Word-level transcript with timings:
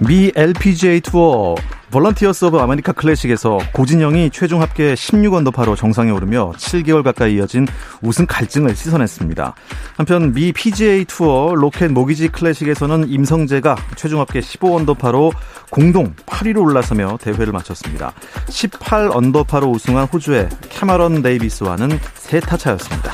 미 0.00 0.32
LPGA 0.34 1.02
투어 1.02 1.54
볼런티어스 1.90 2.46
오브 2.46 2.58
아메리카 2.58 2.92
클래식에서 2.92 3.58
고진영이 3.74 4.30
최종 4.30 4.62
합계 4.62 4.94
16언더파로 4.94 5.76
정상에 5.76 6.10
오르며 6.10 6.52
7개월 6.56 7.02
가까이 7.02 7.34
이어진 7.34 7.66
우승 8.00 8.24
갈증을 8.26 8.74
씻어냈습니다. 8.74 9.54
한편 9.98 10.32
미 10.32 10.52
PGA 10.52 11.04
투어 11.04 11.54
로켓 11.54 11.90
모기지 11.90 12.28
클래식에서는 12.28 13.08
임성재가 13.08 13.76
최종 13.96 14.20
합계 14.20 14.40
15언더파로 14.40 15.32
공동 15.68 16.14
8위로 16.24 16.62
올라서며 16.62 17.18
대회를 17.20 17.52
마쳤습니다. 17.52 18.14
18언더파로 18.46 19.70
우승한 19.70 20.06
호주의 20.06 20.48
캐머런 20.70 21.20
데이비스와는 21.20 21.90
세 22.14 22.35
타 22.35 22.56
차였습니다. 22.56 23.12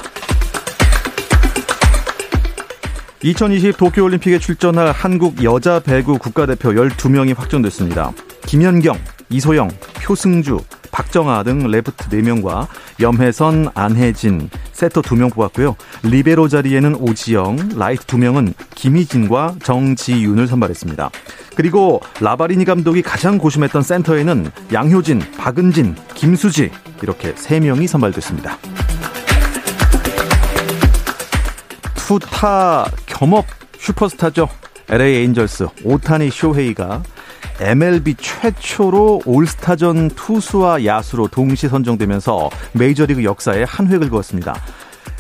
2020 3.27 3.77
도쿄올림픽에 3.77 4.39
출전할 4.39 4.93
한국 4.93 5.43
여자 5.43 5.81
배구 5.81 6.17
국가대표 6.19 6.71
12명이 6.71 7.37
확정됐습니다. 7.37 8.13
김연경, 8.43 8.97
이소영, 9.31 9.69
표승주, 10.01 10.61
박정아 10.93 11.43
등 11.43 11.69
레프트 11.69 12.09
4명과 12.09 12.69
염혜선, 13.01 13.71
안혜진, 13.75 14.49
세터 14.71 15.03
2명 15.03 15.35
뽑았고요. 15.35 15.75
리베로 16.05 16.47
자리에는 16.47 16.95
오지영, 17.01 17.71
라이트 17.75 18.07
2명은 18.07 18.55
김희진과 18.77 19.57
정지윤을 19.61 20.47
선발했습니다. 20.47 21.11
그리고 21.57 22.01
라바리니 22.21 22.65
감독이 22.65 23.03
가장 23.03 23.39
고심했던 23.39 23.83
센터에는 23.83 24.53
양효진, 24.73 25.21
박은진, 25.37 25.97
김수지 26.15 26.71
이렇게 27.03 27.35
3명이 27.35 27.89
선발됐습니다. 27.89 28.57
투타 32.07 32.87
겸업 33.17 33.47
슈퍼스타죠. 33.79 34.47
LA 34.91 35.17
에인절스 35.17 35.69
오타니 35.85 36.31
쇼헤이가 36.31 37.03
MLB 37.61 38.15
최초로 38.19 39.23
올스타전 39.25 40.11
투수와 40.11 40.85
야수로 40.85 41.29
동시 41.29 41.67
선정되면서 41.67 42.51
메이저리그 42.73 43.25
역사에 43.25 43.63
한 43.63 43.87
획을 43.89 44.11
그었습니다. 44.11 44.55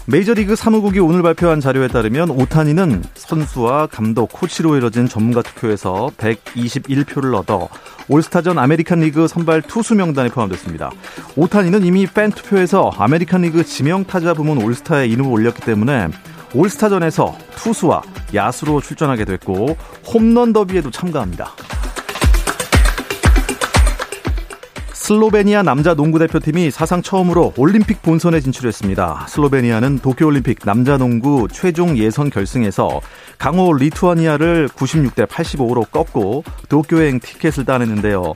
메이저리그 0.08 0.56
사무국이 0.56 1.00
오늘 1.00 1.22
발표한 1.22 1.60
자료에 1.60 1.88
따르면 1.88 2.30
오타니는 2.30 3.02
선수와 3.14 3.86
감독, 3.86 4.30
코치로 4.30 4.76
이뤄진 4.76 5.08
전문가 5.08 5.40
투표에서 5.40 6.10
121표를 6.18 7.34
얻어 7.34 7.68
올스타전 8.08 8.58
아메리칸 8.58 9.00
리그 9.00 9.26
선발 9.26 9.62
투수 9.62 9.94
명단에 9.94 10.28
포함됐습니다. 10.28 10.90
오타니는 11.34 11.84
이미 11.84 12.06
팬 12.06 12.30
투표에서 12.30 12.92
아메리칸 12.98 13.40
리그 13.40 13.64
지명 13.64 14.04
타자 14.04 14.34
부문 14.34 14.62
올스타에 14.62 15.06
이름을 15.06 15.32
올렸기 15.32 15.62
때문에 15.62 16.08
올스타전에서 16.56 17.36
투수와 17.56 18.02
야수로 18.34 18.80
출전하게 18.80 19.26
됐고 19.26 19.76
홈런 20.12 20.52
더비에도 20.52 20.90
참가합니다. 20.90 21.52
슬로베니아 24.92 25.62
남자 25.62 25.94
농구 25.94 26.18
대표팀이 26.18 26.72
사상 26.72 27.00
처음으로 27.00 27.52
올림픽 27.56 28.02
본선에 28.02 28.40
진출했습니다. 28.40 29.26
슬로베니아는 29.28 30.00
도쿄올림픽 30.00 30.60
남자 30.64 30.96
농구 30.96 31.46
최종 31.46 31.96
예선 31.96 32.28
결승에서 32.28 33.00
강호 33.38 33.74
리투아니아를 33.74 34.68
96대 34.68 35.26
85로 35.28 35.88
꺾고 35.92 36.42
도쿄행 36.68 37.20
티켓을 37.20 37.64
따냈는데요. 37.64 38.32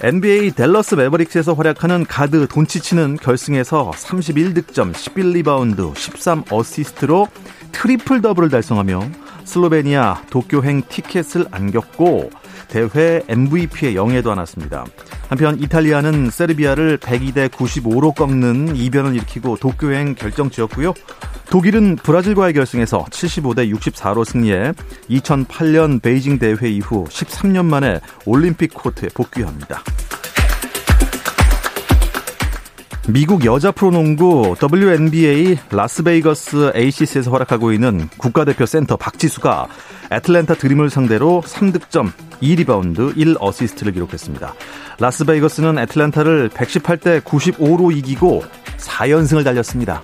NBA 0.00 0.52
댈러스 0.52 0.94
매버릭스에서 0.94 1.54
활약하는 1.54 2.04
가드 2.06 2.48
돈치치는 2.48 3.16
결승에서 3.16 3.90
31득점, 3.92 4.92
11리바운드, 4.92 5.94
13어시스트로 5.94 7.28
트리플 7.72 8.22
더블을 8.22 8.48
달성하며 8.48 9.10
슬로베니아 9.44 10.22
도쿄행 10.30 10.82
티켓을 10.88 11.46
안겼고 11.50 12.30
대회 12.68 13.22
MVP의 13.28 13.94
영예도 13.96 14.32
안았습니다. 14.32 14.86
한편 15.28 15.58
이탈리아는 15.60 16.30
세르비아를 16.30 16.98
102대 16.98 17.48
95로 17.48 18.14
꺾는 18.14 18.76
이변을 18.76 19.14
일으키고 19.14 19.56
도쿄행 19.56 20.14
결정지었고요. 20.14 20.94
독일은 21.50 21.96
브라질과의 21.96 22.54
결승에서 22.54 23.04
75대 23.10 23.74
64로 23.74 24.24
승리해 24.24 24.72
2008년 25.10 26.00
베이징 26.00 26.38
대회 26.38 26.70
이후 26.70 27.04
13년 27.08 27.66
만에 27.66 28.00
올림픽 28.24 28.72
코트에 28.74 29.08
복귀합니다. 29.14 29.82
미국 33.08 33.44
여자 33.44 33.72
프로농구 33.72 34.54
WNBA 34.62 35.58
라스베이거스 35.70 36.70
에이시스에서 36.74 37.32
활약하고 37.32 37.72
있는 37.72 38.08
국가대표 38.16 38.64
센터 38.64 38.96
박지수가 38.96 39.66
애틀랜타 40.12 40.54
드림을 40.54 40.88
상대로 40.88 41.42
3득점, 41.44 42.12
2리바운드, 42.40 43.16
1어시스트를 43.16 43.92
기록했습니다. 43.92 44.54
라스베이거스는 45.00 45.78
애틀랜타를 45.80 46.50
118대 46.50 47.22
95로 47.22 47.94
이기고 47.96 48.44
4연승을 48.78 49.42
달렸습니다. 49.44 50.00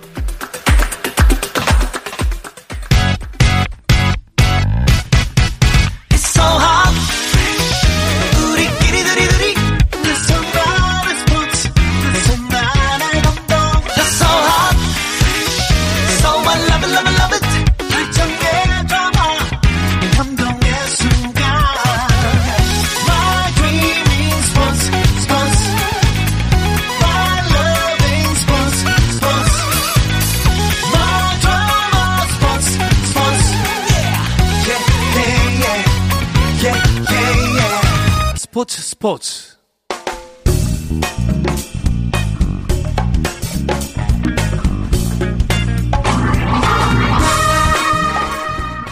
스포츠 39.01 39.55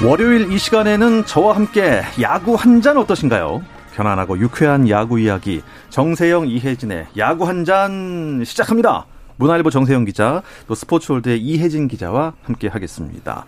월요일 0.04 0.52
이 0.52 0.58
시간에는 0.58 1.26
저와 1.26 1.56
함께 1.56 2.02
야구 2.22 2.56
한 2.56 2.82
잔 2.82 2.98
어떠신가요? 2.98 3.64
편안하고 3.96 4.38
유쾌한 4.40 4.88
야구 4.90 5.20
이야기 5.20 5.62
정세영 5.90 6.48
이혜진의 6.48 7.08
야구 7.18 7.48
한 7.48 7.66
잔 7.66 8.44
시작합니다. 8.46 9.06
문화일보 9.38 9.70
정세영 9.70 10.06
기자, 10.06 10.42
또 10.68 10.76
스포츠홀드의 10.76 11.40
이혜진 11.40 11.88
기자와 11.88 12.34
함께 12.44 12.68
하겠습니다. 12.68 13.46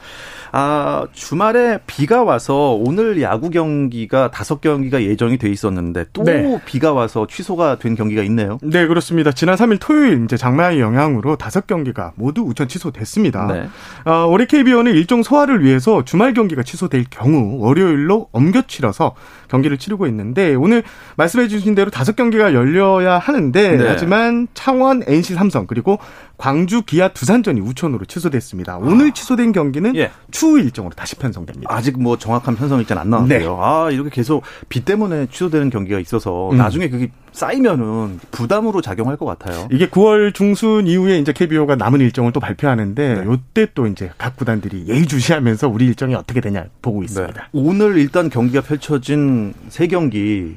아, 0.52 1.06
주말에 1.14 1.80
비가 1.86 2.24
와서 2.24 2.74
오늘 2.74 3.22
야구 3.22 3.50
경기가 3.50 4.32
다섯 4.32 4.62
경기가 4.62 5.04
예정이 5.04 5.38
돼 5.38 5.50
있었는데 5.50 6.06
또 6.14 6.24
네. 6.24 6.60
비가 6.66 6.94
와서 6.94 7.28
취소가 7.28 7.78
된 7.78 7.96
경기가 7.96 8.24
있네요. 8.24 8.58
네, 8.62 8.88
그렇습니다. 8.88 9.32
지난 9.32 9.56
3일 9.56 9.78
토요일 9.80 10.24
이제 10.24 10.38
장마의 10.38 10.80
영향으로 10.80 11.36
다섯 11.36 11.68
경기가 11.68 12.14
모두 12.16 12.42
우천 12.42 12.68
취소됐습니다. 12.68 13.48
네. 13.48 13.70
아, 14.06 14.24
올해 14.24 14.46
KBO는 14.46 14.94
일종 14.94 15.24
소화를 15.24 15.64
위해서 15.64 16.04
주말 16.04 16.34
경기가 16.34 16.64
취소될 16.64 17.06
경우 17.10 17.60
월요일로 17.60 18.30
옮겨 18.32 18.62
치러서 18.64 19.16
경기를 19.50 19.78
치르고 19.78 20.08
있는데 20.08 20.56
오늘 20.56 20.84
말씀해 21.18 21.48
주신 21.48 21.76
대로 21.76 21.90
다섯 21.90 22.16
경기가 22.16 22.54
열려야 22.54 23.18
하는데 23.18 23.78
네. 23.78 23.86
하지만 23.88 24.48
창원, 24.54 25.04
NC, 25.06 25.34
삼성 25.34 25.68
그리고 25.68 25.80
그리고 25.80 26.00
광주 26.40 26.84
기아 26.84 27.10
두산전이 27.10 27.60
우천으로 27.60 28.06
취소됐습니다. 28.06 28.78
오늘 28.78 29.10
아. 29.10 29.14
취소된 29.14 29.52
경기는 29.52 29.94
예. 29.98 30.10
추후 30.32 30.58
일정으로 30.58 30.96
다시 30.96 31.16
편성됩니다. 31.16 31.72
아직 31.72 32.02
뭐 32.02 32.18
정확한 32.18 32.56
편성 32.56 32.80
일자는 32.80 33.02
안 33.02 33.10
나왔고요. 33.10 33.40
네. 33.40 33.46
아 33.46 33.90
이렇게 33.92 34.10
계속 34.10 34.44
비 34.70 34.86
때문에 34.86 35.28
취소되는 35.28 35.70
경기가 35.70 36.00
있어서 36.00 36.50
음. 36.52 36.58
나중에 36.58 36.88
그게 36.88 37.12
쌓이면은 37.34 38.22
부담으로 38.32 38.82
작용할 38.82 39.18
것 39.18 39.26
같아요. 39.26 39.68
이게 39.70 39.90
9월 39.90 40.34
중순 40.34 40.88
이후에 40.88 41.20
이제 41.20 41.34
KBO가 41.34 41.76
남은 41.76 42.00
일정을 42.00 42.32
또 42.32 42.40
발표하는데 42.40 43.16
네. 43.16 43.26
요때 43.26 43.68
또 43.76 43.86
이제 43.88 44.10
각 44.18 44.38
구단들이 44.38 44.86
예의주시하면서 44.88 45.68
우리 45.68 45.88
일정이 45.88 46.16
어떻게 46.16 46.40
되냐 46.40 46.68
보고 46.82 47.04
있습니다. 47.04 47.34
네. 47.34 47.48
오늘 47.52 47.98
일단 47.98 48.30
경기가 48.30 48.62
펼쳐진 48.62 49.54
세 49.68 49.88
경기 49.88 50.56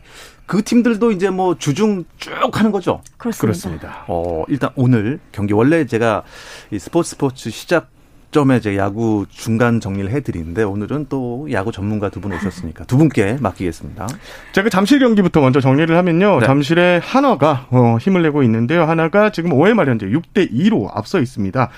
그 0.52 0.62
팀들도 0.62 1.12
이제 1.12 1.30
뭐 1.30 1.56
주중 1.56 2.04
쭉 2.18 2.30
하는 2.52 2.72
거죠. 2.72 3.00
그렇습니다. 3.16 3.40
그렇습니다. 3.40 4.04
어, 4.06 4.44
일단 4.48 4.68
오늘 4.76 5.18
경기 5.32 5.54
원래 5.54 5.86
제가 5.86 6.24
이 6.70 6.78
스포츠 6.78 7.08
스포츠 7.08 7.48
시작 7.48 7.88
점에 8.32 8.56
이제 8.56 8.76
야구 8.76 9.26
중간 9.30 9.78
정리를 9.78 10.10
해드리는데 10.10 10.62
오늘은 10.64 11.06
또 11.08 11.46
야구 11.52 11.70
전문가 11.70 12.08
두 12.08 12.22
분 12.22 12.32
오셨으니까 12.32 12.84
두 12.84 12.96
분께 12.96 13.36
맡기겠습니다. 13.40 14.06
자, 14.52 14.62
그 14.62 14.70
잠실 14.70 14.98
경기부터 15.00 15.40
먼저 15.40 15.60
정리를 15.60 15.94
하면요. 15.96 16.40
네. 16.40 16.46
잠실의 16.46 17.00
한화가 17.00 17.66
어, 17.70 17.96
힘을 18.00 18.22
내고 18.22 18.42
있는데요. 18.44 18.84
한화가 18.84 19.30
지금 19.32 19.50
5회 19.50 19.74
말 19.74 19.88
현재 19.88 20.06
6대 20.06 20.52
2로 20.52 20.88
앞서 20.96 21.20
있습니다. 21.20 21.68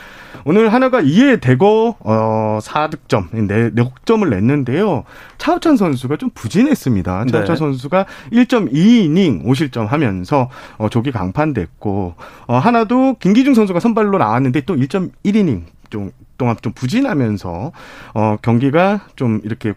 오늘 0.44 0.72
한화가 0.72 1.00
2회 1.02 1.40
대거 1.40 1.96
어, 1.98 2.58
4득점, 2.62 3.30
4득점을 3.30 4.28
냈는데요. 4.28 5.04
차우찬 5.38 5.76
선수가 5.76 6.16
좀 6.18 6.30
부진했습니다. 6.34 7.24
차우찬 7.26 7.54
네. 7.54 7.56
선수가 7.56 8.06
1.2이닝 8.32 9.44
5실점 9.44 9.86
하면서 9.86 10.50
어, 10.78 10.88
조기 10.88 11.10
강판됐고 11.10 12.14
어, 12.46 12.58
하나도 12.58 13.16
김기중 13.18 13.54
선수가 13.54 13.80
선발로 13.80 14.18
나왔는데 14.18 14.60
또 14.62 14.76
1.1이닝 14.76 15.62
좀 15.90 16.10
동안 16.38 16.56
좀 16.62 16.72
부진하면서 16.72 17.72
어 18.14 18.36
경기가 18.42 19.06
좀 19.16 19.40
이렇게 19.44 19.74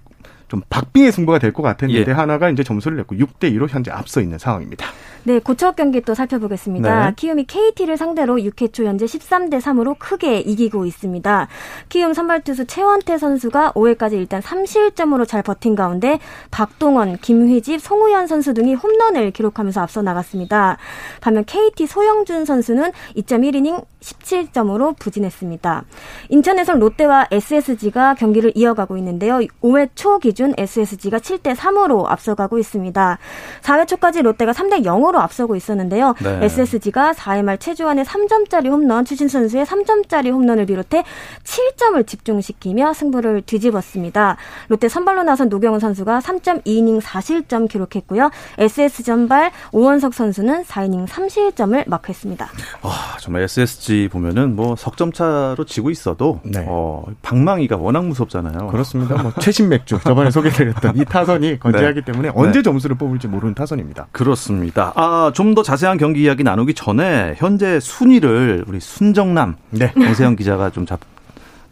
좀 0.47 0.61
박빙의 0.69 1.11
승부가 1.11 1.39
될 1.39 1.51
것 1.51 1.61
같았는데 1.61 2.09
예. 2.09 2.13
하나가 2.13 2.49
이제 2.49 2.63
점수를 2.63 2.97
냈고 2.97 3.15
6대 3.15 3.51
2로 3.53 3.67
현재 3.69 3.91
앞서 3.91 4.21
있는 4.21 4.37
상황입니다. 4.37 4.85
네, 5.27 5.39
고척 5.39 5.75
경기 5.75 5.99
또 5.99 6.13
살펴보겠습니다. 6.13 7.07
네. 7.07 7.13
키움이 7.17 7.47
KT를 7.47 7.97
상대로 7.97 8.37
6회 8.37 8.71
초 8.71 8.85
현재 8.85 9.05
13대 9.05 9.59
3으로 9.59 9.99
크게 9.99 10.39
이기고 10.39 10.85
있습니다. 10.85 11.49
키움 11.89 12.13
선발 12.13 12.43
투수 12.43 12.63
최원태 12.63 13.17
선수가 13.17 13.73
5회까지 13.73 14.13
일단 14.13 14.41
3실점으로 14.41 15.27
잘 15.27 15.43
버틴 15.43 15.75
가운데 15.75 16.19
박동원, 16.49 17.17
김휘집, 17.17 17.81
송우현 17.81 18.27
선수 18.27 18.53
등이 18.53 18.75
홈런을 18.75 19.31
기록하면서 19.31 19.81
앞서 19.81 20.01
나갔습니다. 20.01 20.77
반면 21.19 21.43
KT 21.43 21.87
소영준 21.87 22.45
선수는 22.45 22.93
2.1이닝 23.17 23.83
17점으로 23.99 24.97
부진했습니다. 24.97 25.83
인천에선 26.29 26.79
롯데와 26.79 27.27
SSG가 27.31 28.13
경기를 28.13 28.53
이어가고 28.55 28.95
있는데요. 28.97 29.39
5회 29.61 29.89
초 29.95 30.19
기준 30.19 30.53
SSG가 30.57 31.17
7대 31.17 31.53
3으로 31.53 32.05
앞서가고 32.09 32.57
있습니다. 32.59 33.17
4회 33.61 33.87
초까지 33.87 34.21
롯데가 34.21 34.53
3대 34.53 34.85
0으로 34.85 35.16
3점으로 35.17 35.21
앞서고 35.21 35.55
있었는데요. 35.55 36.13
네. 36.23 36.39
SSG가 36.43 37.13
4회 37.13 37.43
말 37.43 37.57
최주환의 37.57 38.05
3점짜리 38.05 38.67
홈런, 38.67 39.03
추신 39.03 39.27
선수의 39.27 39.65
3점짜리 39.65 40.31
홈런을 40.31 40.65
비롯해 40.65 41.03
7점을 41.43 42.05
집중시키며 42.05 42.93
승부를 42.93 43.41
뒤집었습니다. 43.41 44.37
롯데 44.69 44.87
선발로 44.87 45.23
나선 45.23 45.49
노경은 45.49 45.79
선수가 45.79 46.19
3.2이닝 46.19 47.01
4실점 47.01 47.67
기록했고요. 47.67 48.29
SS 48.57 49.03
전발 49.03 49.51
오원석 49.71 50.13
선수는 50.13 50.63
4이닝 50.63 51.07
3실점을 51.07 51.89
마크했습니다. 51.89 52.47
아, 52.83 53.17
정말 53.19 53.43
SSG 53.43 54.09
보면은 54.11 54.55
뭐 54.55 54.75
석점 54.75 55.11
차로 55.11 55.65
지고 55.65 55.89
있어도 55.89 56.39
네. 56.43 56.65
어, 56.67 57.05
방망이가 57.21 57.77
워낙 57.77 58.05
무섭잖아요. 58.05 58.67
그렇습니다. 58.67 59.21
뭐 59.21 59.33
최신 59.39 59.69
맥주 59.69 59.99
저번에 60.03 60.29
소개드렸던 60.31 60.97
이 60.97 61.05
타선이 61.05 61.59
건재하기 61.59 62.01
네. 62.01 62.05
때문에 62.05 62.31
언제 62.35 62.59
네. 62.59 62.63
점수를 62.63 62.97
뽑을지 62.97 63.27
모르는 63.27 63.55
타선입니다. 63.55 64.07
그렇습니다. 64.11 64.91
아, 64.95 65.06
아, 65.07 65.31
좀 65.33 65.55
더 65.55 65.63
자세한 65.63 65.97
경기 65.97 66.21
이야기 66.23 66.43
나누기 66.43 66.73
전에 66.73 67.33
현재 67.37 67.79
순위를 67.79 68.65
우리 68.67 68.79
순정남 68.81 69.55
네. 69.71 69.91
정세영 69.93 70.35
기자가 70.35 70.69
좀 70.69 70.85
잡, 70.85 70.99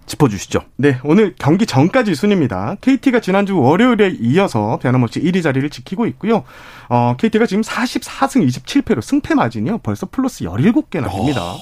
짚어주시죠. 0.06 0.62
네, 0.78 0.98
오늘 1.04 1.36
경기 1.38 1.66
전까지 1.66 2.16
순입니다. 2.16 2.78
KT가 2.80 3.20
지난주 3.20 3.60
월요일에 3.60 4.16
이어서 4.22 4.80
변함없이 4.82 5.22
1위 5.22 5.44
자리를 5.44 5.70
지키고 5.70 6.06
있고요. 6.08 6.44
어, 6.90 7.16
KT가 7.20 7.46
지금 7.46 7.62
44승 7.62 8.48
27패로 8.48 9.02
승패 9.02 9.36
마진이요. 9.36 9.80
벌써 9.80 10.08
플러스 10.10 10.46
17개나 10.46 11.12
됩니다. 11.12 11.54
오. 11.54 11.58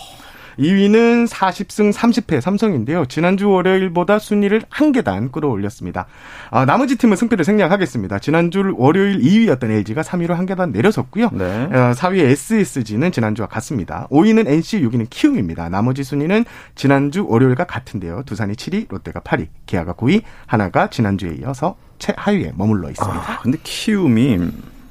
2위는 0.60 1.28
40승 1.28 1.94
30패 1.94 2.42
삼성인데요. 2.42 3.06
지난주 3.06 3.50
월요일보다 3.50 4.20
순위를 4.20 4.62
한 4.70 4.92
계단 4.92 5.32
끌어올렸습니다. 5.32 6.06
아, 6.52 6.66
나머지 6.66 6.98
팀은 6.98 7.16
승패를 7.18 7.46
생략하겠습니다. 7.46 8.20
지난주 8.20 8.74
월요일 8.78 9.20
2위였던 9.20 9.70
LG가 9.70 10.02
3위로 10.02 10.34
한 10.34 10.46
계단 10.46 10.72
내려섰고요. 10.72 11.30
네. 11.34 11.70
4위 11.70 12.24
어, 12.24 12.28
SSG는 12.28 13.12
지난주와 13.12 13.48
같습니다. 13.48 14.08
5위는 14.12 14.48
NC, 14.48 14.82
6위는 14.82 15.08
키움입니다. 15.10 15.70
나머지 15.70 16.04
순위는 16.04 16.46
지난주 16.76 17.26
월요일과 17.28 17.66
같은데요. 17.66 18.24
두산이 18.26 18.54
7위, 18.54 18.88
롯데가 18.90 19.20
8위, 19.22 19.48
기아가 19.66 19.94
9위, 19.94 20.22
하나가 20.46 20.90
지난주에 20.90 21.36
이어서 21.42 21.76
최하위에 22.00 22.54
머물러 22.56 22.90
있습니다. 22.90 23.32
아, 23.32 23.40
근데 23.40 23.58
키움이 23.64 24.40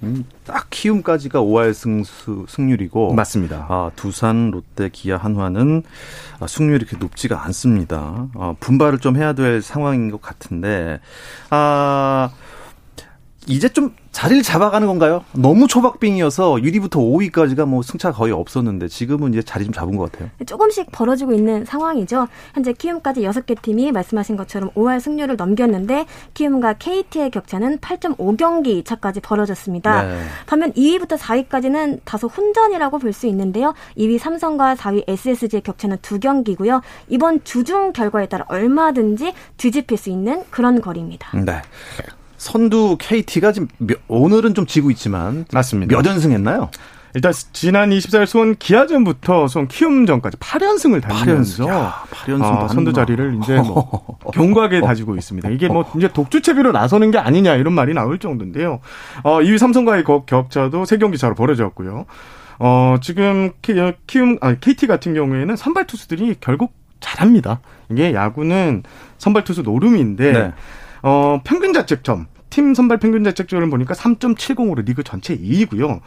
음, 0.03 0.25
딱 0.45 0.67
키움까지가 0.71 1.41
5할 1.41 1.75
승수 1.75 2.47
승률이고 2.49 3.15
맞습니다. 3.15 3.67
아, 3.69 3.91
두산, 3.95 4.51
롯데, 4.51 4.89
기아, 4.89 5.17
한화는 5.17 5.83
아, 6.41 6.47
승률이 6.47 6.77
이렇게 6.77 6.97
높지가 6.97 7.45
않습니다. 7.45 8.29
아, 8.35 8.55
분발을 8.59 8.99
좀 8.99 9.17
해야 9.17 9.33
될 9.33 9.63
상황인 9.63 10.11
것 10.11 10.21
같은데 10.21 11.01
아 11.51 12.31
이제 13.49 13.69
좀 13.69 13.95
자리를 14.13 14.43
잡아가는 14.43 14.87
건가요? 14.87 15.25
너무 15.33 15.67
초박빙이어서 15.67 16.55
1위부터 16.57 16.97
5위까지가 16.97 17.67
뭐 17.67 17.83
승차 17.83 18.13
거의 18.13 18.33
없었는데 18.33 18.87
지금은 18.89 19.33
이제 19.33 19.43
자리 19.43 19.65
좀 19.65 19.73
잡은 19.73 19.97
것 19.97 20.13
같아요. 20.13 20.31
조금씩 20.47 20.93
벌어지고 20.93 21.33
있는 21.33 21.65
상황이죠. 21.65 22.29
현재 22.55 22.73
키움까지 22.73 23.23
6개 23.23 23.61
팀이 23.61 23.91
말씀하신 23.91 24.37
것처럼 24.37 24.71
5할 24.71 25.01
승률을 25.01 25.37
넘겼는데 25.37 26.07
키움과 26.35 26.75
KT의 26.75 27.31
격차는 27.31 27.79
8.5경기 27.79 28.85
차까지 28.85 29.21
벌어졌습니다. 29.21 30.03
네. 30.03 30.21
반면 30.47 30.73
2위부터 30.75 31.17
4위까지는 31.19 32.01
다소 32.05 32.29
혼전이라고 32.29 32.99
볼 32.99 33.13
수 33.13 33.27
있는데요. 33.27 33.75
2위 33.99 34.19
삼성과 34.19 34.75
4위 34.75 35.05
SSG의 35.07 35.63
격차는 35.63 35.99
2경기고요. 35.99 36.81
이번 37.09 37.45
주중 37.45 37.93
결과에 37.93 38.27
따라 38.27 38.45
얼마든지 38.49 39.35
뒤집힐 39.59 39.99
수 39.99 40.09
있는 40.11 40.45
그런 40.51 40.81
거리입니다. 40.81 41.37
네. 41.39 41.61
선두 42.43 42.97
KT가 42.99 43.53
지금 43.53 43.69
몇, 43.79 44.01
오늘은 44.09 44.55
좀 44.55 44.67
지고 44.67 44.91
있지만 44.91 45.45
맞습니다. 45.53 45.97
몇 45.97 46.05
연승했나요? 46.05 46.71
일단 47.15 47.33
지난 47.53 47.91
24일 47.91 48.27
수원 48.27 48.57
기아전부터 48.57 49.47
수원 49.47 49.69
키움전까지 49.69 50.39
8연승을 50.39 51.03
달리면서 51.03 51.67
8연승, 51.67 51.69
야, 51.69 52.03
8연승 52.11 52.43
아, 52.43 52.67
선두 52.67 52.93
자리를 52.93 53.39
이제 53.41 53.59
뭐 53.59 54.19
견고하게 54.35 54.81
다지고 54.81 55.15
있습니다. 55.15 55.51
이게 55.51 55.69
뭐 55.69 55.89
이제 55.97 56.09
독주체비로 56.09 56.73
나서는 56.73 57.13
게 57.13 57.19
아니냐 57.19 57.55
이런 57.55 57.75
말이 57.75 57.95
나올 57.95 58.19
정도인데요. 58.19 58.81
어, 59.23 59.39
2위 59.39 59.59
삼성과의 59.59 60.03
격차도 60.03 60.83
3경기 60.83 61.19
차로 61.19 61.37
벌어졌고요. 61.37 62.07
어, 62.59 62.97
지금 63.01 63.53
키움 63.61 64.39
아 64.41 64.55
KT 64.55 64.89
같은 64.89 65.15
경우에는 65.15 65.55
선발 65.55 65.87
투수들이 65.87 66.37
결국 66.41 66.73
잘합니다. 66.99 67.61
이게 67.89 68.15
야구는 68.15 68.83
선발 69.19 69.45
투수 69.45 69.63
노름인데 69.63 70.33
네. 70.33 70.53
어, 71.03 71.41
평균 71.45 71.73
자책점 71.73 72.27
팀 72.53 72.75
선발 72.75 72.99
평균 72.99 73.25
자책점을 73.25 73.69
보니까 73.71 73.95
3.70으로 73.95 74.85
리그 74.85 75.03
전체 75.03 75.37
2위고요. 75.37 76.01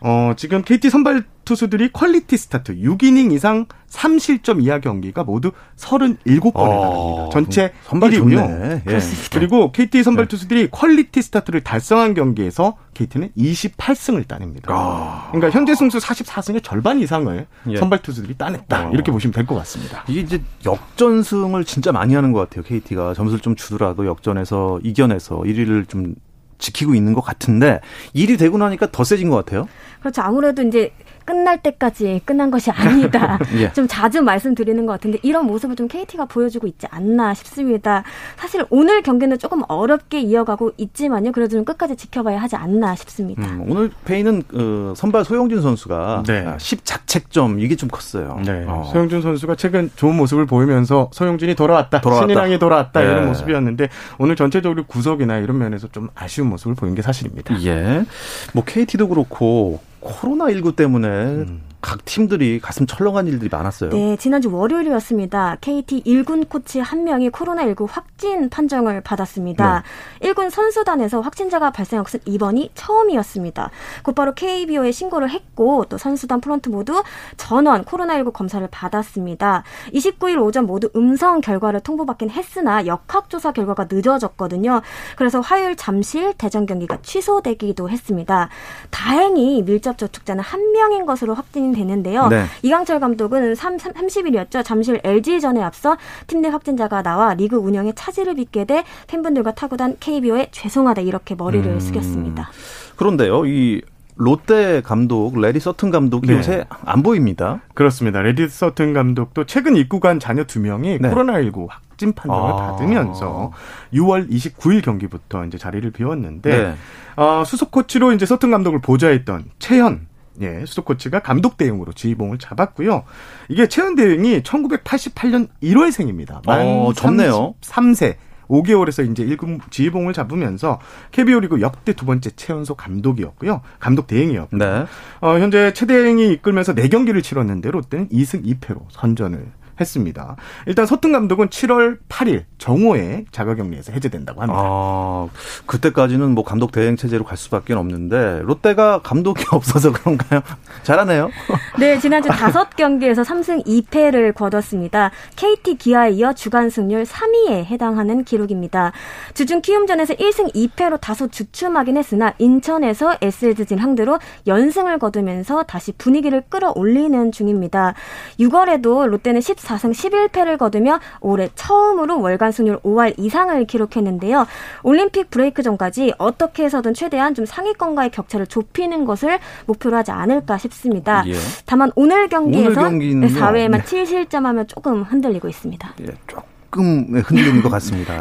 어, 0.00 0.32
지금 0.36 0.62
KT 0.62 0.90
선발 0.90 1.24
투수들이 1.44 1.90
퀄리티 1.92 2.36
스타트 2.36 2.74
6이닝 2.76 3.32
이상 3.32 3.66
3실점 3.90 4.62
이하 4.62 4.78
경기가 4.80 5.22
모두 5.24 5.52
37번에 5.76 6.52
달합니다. 6.54 7.28
전체 7.32 7.72
선발 7.84 8.10
1위고요. 8.10 8.82
예. 8.88 9.00
그리고 9.32 9.70
KT 9.72 10.02
선발 10.02 10.24
네. 10.26 10.28
투수들이 10.28 10.68
퀄리티 10.70 11.20
스타트를 11.20 11.62
달성한 11.62 12.14
경기에서 12.14 12.76
KT는 12.94 13.30
28승을 13.36 14.26
따냅니다. 14.26 14.72
아. 14.72 15.28
그러니까 15.32 15.50
현재 15.50 15.74
승수 15.74 15.98
44승의 15.98 16.62
절반 16.62 17.00
이상을 17.00 17.46
예. 17.68 17.76
선발 17.76 18.00
투수들이 18.02 18.34
따냈다. 18.38 18.88
어. 18.88 18.90
이렇게 18.92 19.12
보시면 19.12 19.32
될 19.32 19.42
것 19.46 19.56
같습니다. 19.56 20.04
이게 20.08 20.20
이제 20.20 20.40
역전승을 20.64 21.64
진짜 21.64 21.90
많이 21.92 22.14
하는 22.14 22.32
것 22.32 22.38
같아요. 22.40 22.62
KT가 22.64 23.12
점수를 23.14 23.40
좀 23.40 23.56
주더라도 23.56 24.06
역전해서 24.06 24.80
이겨내서 24.84 25.40
1위를 25.40 25.88
좀 25.88 26.14
지키고 26.58 26.94
있는 26.94 27.12
것 27.12 27.22
같은데 27.22 27.80
1위 28.14 28.38
되고 28.38 28.56
나니까 28.56 28.86
더 28.92 29.02
세진 29.02 29.28
것 29.30 29.36
같아요. 29.36 29.66
그렇죠. 30.00 30.22
아무래도 30.22 30.62
이제 30.62 30.92
끝날 31.24 31.62
때까지 31.62 32.20
끝난 32.24 32.50
것이 32.50 32.70
아니다. 32.70 33.38
예. 33.56 33.72
좀 33.72 33.86
자주 33.88 34.22
말씀드리는 34.22 34.84
것 34.86 34.92
같은데 34.92 35.18
이런 35.22 35.46
모습을 35.46 35.76
좀 35.76 35.88
KT가 35.88 36.26
보여주고 36.26 36.66
있지 36.66 36.86
않나 36.90 37.34
싶습니다. 37.34 38.02
사실 38.36 38.64
오늘 38.70 39.02
경기는 39.02 39.38
조금 39.38 39.62
어렵게 39.68 40.20
이어가고 40.20 40.72
있지만요. 40.76 41.32
그래도 41.32 41.56
좀 41.56 41.64
끝까지 41.64 41.96
지켜봐야 41.96 42.40
하지 42.40 42.56
않나 42.56 42.94
싶습니다. 42.96 43.42
음, 43.42 43.64
오늘 43.68 43.90
페이는 44.04 44.42
어, 44.54 44.92
선발 44.96 45.24
소영준 45.24 45.62
선수가 45.62 46.24
네. 46.26 46.44
10자책점 46.56 47.60
이게 47.60 47.76
좀 47.76 47.88
컸어요. 47.88 48.40
네. 48.44 48.64
어. 48.66 48.88
소영준 48.92 49.22
선수가 49.22 49.56
최근 49.56 49.90
좋은 49.96 50.16
모습을 50.16 50.46
보이면서 50.46 51.10
소영준이 51.12 51.54
돌아왔다, 51.54 52.00
돌아왔다. 52.00 52.26
신인왕이 52.26 52.58
돌아왔다 52.58 53.00
네. 53.00 53.06
이런 53.06 53.26
모습이었는데 53.28 53.88
오늘 54.18 54.36
전체적으로 54.36 54.84
구석이나 54.84 55.38
이런 55.38 55.58
면에서 55.58 55.88
좀 55.88 56.08
아쉬운 56.14 56.48
모습을 56.48 56.74
보인 56.74 56.94
게 56.94 57.02
사실입니다. 57.02 57.62
예. 57.64 58.04
뭐 58.52 58.64
KT도 58.64 59.08
그렇고 59.08 59.80
코로나 60.02 60.50
19 60.50 60.72
때문에 60.76 61.08
음. 61.08 61.60
각 61.82 62.04
팀들이 62.04 62.60
가슴 62.60 62.86
철렁한 62.86 63.26
일들이 63.26 63.50
많았어요. 63.50 63.90
네, 63.90 64.16
지난주 64.16 64.54
월요일이었습니다. 64.54 65.56
KT 65.60 66.04
1군 66.04 66.48
코치 66.48 66.78
한 66.78 67.02
명이 67.02 67.30
코로나19 67.30 67.88
확진 67.90 68.48
판정을 68.48 69.00
받았습니다. 69.00 69.82
네. 70.20 70.32
1군 70.32 70.50
선수단에서 70.50 71.20
확진자가 71.20 71.72
발생한 71.72 72.04
것은 72.04 72.20
이번이 72.24 72.70
처음이었습니다. 72.74 73.70
곧바로 74.04 74.32
KBO에 74.32 74.92
신고를 74.92 75.30
했고 75.30 75.84
또 75.88 75.98
선수단 75.98 76.40
프런트 76.40 76.68
모두 76.68 77.02
전원 77.36 77.84
코로나19 77.84 78.32
검사를 78.32 78.64
받았습니다. 78.70 79.64
29일 79.92 80.40
오전 80.40 80.66
모두 80.66 80.88
음성 80.94 81.40
결과를 81.40 81.80
통보받긴 81.80 82.30
했으나 82.30 82.86
역학조사 82.86 83.50
결과가 83.50 83.88
늦어졌거든요. 83.90 84.82
그래서 85.16 85.40
화요일 85.40 85.74
잠실 85.74 86.32
대전 86.34 86.64
경기가 86.64 86.98
취소되기도 87.02 87.90
했습니다. 87.90 88.48
다행히 88.90 89.62
밀접 89.62 89.98
접촉자는 89.98 90.44
한 90.44 90.70
명인 90.70 91.06
것으로 91.06 91.34
확인되는데요. 91.34 92.28
네. 92.28 92.44
이강철 92.62 93.00
감독은 93.00 93.54
3, 93.54 93.76
30일이었죠. 93.78 94.64
잠실 94.64 95.00
LG전에 95.02 95.62
앞서 95.62 95.96
팀 96.26 96.42
내 96.42 96.48
확진자가 96.48 97.02
나와 97.02 97.34
리그 97.34 97.54
운영에 97.56 97.92
차질을 97.94 98.34
빚게 98.34 98.64
돼 98.64 98.82
팬분들과 99.06 99.52
타 99.52 99.65
구단 99.65 99.96
KBO에 100.00 100.48
죄송하다 100.50 101.02
이렇게 101.02 101.36
머리를 101.36 101.64
음. 101.70 101.78
숙였습니다. 101.78 102.50
그런데요. 102.96 103.46
이 103.46 103.80
롯데 104.16 104.82
감독 104.82 105.38
래리 105.40 105.58
서튼 105.60 105.90
감독이 105.90 106.26
네. 106.26 106.34
요새 106.36 106.64
안 106.84 107.02
보입니다. 107.04 107.60
그렇습니다. 107.74 108.20
래리 108.22 108.48
서튼 108.48 108.92
감독도 108.92 109.44
최근 109.44 109.76
입국한 109.76 110.18
자녀 110.20 110.44
두 110.44 110.58
명이 110.60 110.98
네. 111.00 111.10
코로나19 111.10 111.66
확진 111.70 112.12
판정을 112.12 112.52
아. 112.52 112.56
받으면서 112.72 113.52
6월 113.94 114.28
29일 114.30 114.84
경기부터 114.84 115.44
이제 115.46 115.56
자리를 115.58 115.88
비웠는데 115.92 116.50
네. 116.50 116.74
어, 117.16 117.44
수석 117.46 117.70
코치로 117.70 118.12
이제 118.12 118.26
서튼 118.26 118.50
감독을 118.50 118.80
보좌했던 118.80 119.44
최현 119.60 120.06
예, 120.40 120.64
수석 120.66 120.86
코치가 120.86 121.20
감독 121.20 121.56
대행으로 121.56 121.92
지휘봉을 121.92 122.38
잡았고요. 122.38 123.04
이게 123.48 123.68
최은 123.68 123.94
대행이 123.94 124.42
1988년 124.42 125.48
1월생입니다. 125.62 126.42
어, 126.46 126.92
젊네요. 126.94 127.54
3세. 127.60 128.16
5개월에서 128.48 129.10
이제 129.10 129.24
1군 129.24 129.60
지휘봉을 129.70 130.12
잡으면서 130.12 130.78
KBO 131.10 131.40
리그 131.40 131.60
역대 131.60 131.94
두 131.94 132.04
번째 132.04 132.30
최연소 132.36 132.74
감독이었고요. 132.74 133.62
감독 133.78 134.06
대행이었고. 134.06 134.56
네. 134.56 134.84
어, 135.20 135.38
현재 135.38 135.72
최 135.72 135.86
대행이 135.86 136.32
이끌면서 136.34 136.74
4경기를 136.74 137.22
치렀는데 137.22 137.70
롯데는 137.70 138.08
2승 138.10 138.44
2패로 138.44 138.82
선전을 138.90 139.46
했습니다. 139.82 140.36
일단 140.66 140.86
서튼 140.86 141.12
감독은 141.12 141.48
7월 141.48 141.98
8일 142.08 142.44
정오에 142.58 143.26
자가격리에서 143.30 143.92
해제된다고 143.92 144.40
합니다. 144.40 144.60
아, 144.64 145.28
그때까지는 145.66 146.30
뭐 146.30 146.44
감독 146.44 146.72
대행 146.72 146.96
체제로 146.96 147.24
갈 147.24 147.36
수밖에 147.36 147.74
없는데 147.74 148.40
롯데가 148.44 149.00
감독이 149.02 149.44
없어서 149.52 149.92
그런가요? 149.92 150.40
잘하네요. 150.82 151.30
네, 151.78 151.98
지난주 151.98 152.28
5경기에서 152.30 153.24
3승 153.24 153.66
2패를 153.66 154.34
거뒀습니다. 154.34 155.10
KT 155.36 155.76
기아에 155.76 156.12
이어 156.12 156.32
주간 156.32 156.70
승률 156.70 157.02
3위에 157.04 157.64
해당하는 157.64 158.24
기록입니다. 158.24 158.92
주중 159.34 159.60
키움전에서 159.60 160.14
1승 160.14 160.54
2패로 160.54 161.00
다소 161.00 161.28
주춤하긴 161.28 161.96
했으나 161.96 162.34
인천에서 162.38 163.16
SS진 163.20 163.78
상대로 163.78 164.18
연승을 164.46 164.98
거두면서 164.98 165.64
다시 165.64 165.92
분위기를 165.92 166.42
끌어올리는 166.48 167.32
중입니다. 167.32 167.94
6월에도 168.38 169.06
롯데는 169.08 169.40
14 169.40 169.71
4승 169.76 169.92
11패를 169.92 170.58
거두며 170.58 171.00
올해 171.20 171.48
처음으로 171.54 172.20
월간 172.20 172.52
승률 172.52 172.78
5할 172.80 173.14
이상을 173.18 173.64
기록했는데요. 173.64 174.46
올림픽 174.82 175.30
브레이크 175.30 175.62
전까지 175.62 176.14
어떻게 176.18 176.64
해서든 176.64 176.94
최대한 176.94 177.34
좀 177.34 177.46
상위권과의 177.46 178.10
격차를 178.10 178.46
좁히는 178.46 179.04
것을 179.04 179.38
목표로 179.66 179.96
하지 179.96 180.10
않을까 180.10 180.58
싶습니다. 180.58 181.24
예. 181.26 181.34
다만 181.66 181.90
오늘 181.94 182.28
경기에서 182.28 182.88
오늘 182.88 183.28
4회에만 183.28 183.70
네. 183.70 183.82
7실점하면 183.82 184.68
조금 184.68 185.02
흔들리고 185.02 185.48
있습니다. 185.48 185.94
예, 186.00 186.06
조금 186.26 186.51
조금 186.72 187.20
흔들리는 187.22 187.62
것 187.62 187.68
같습니다. 187.68 188.18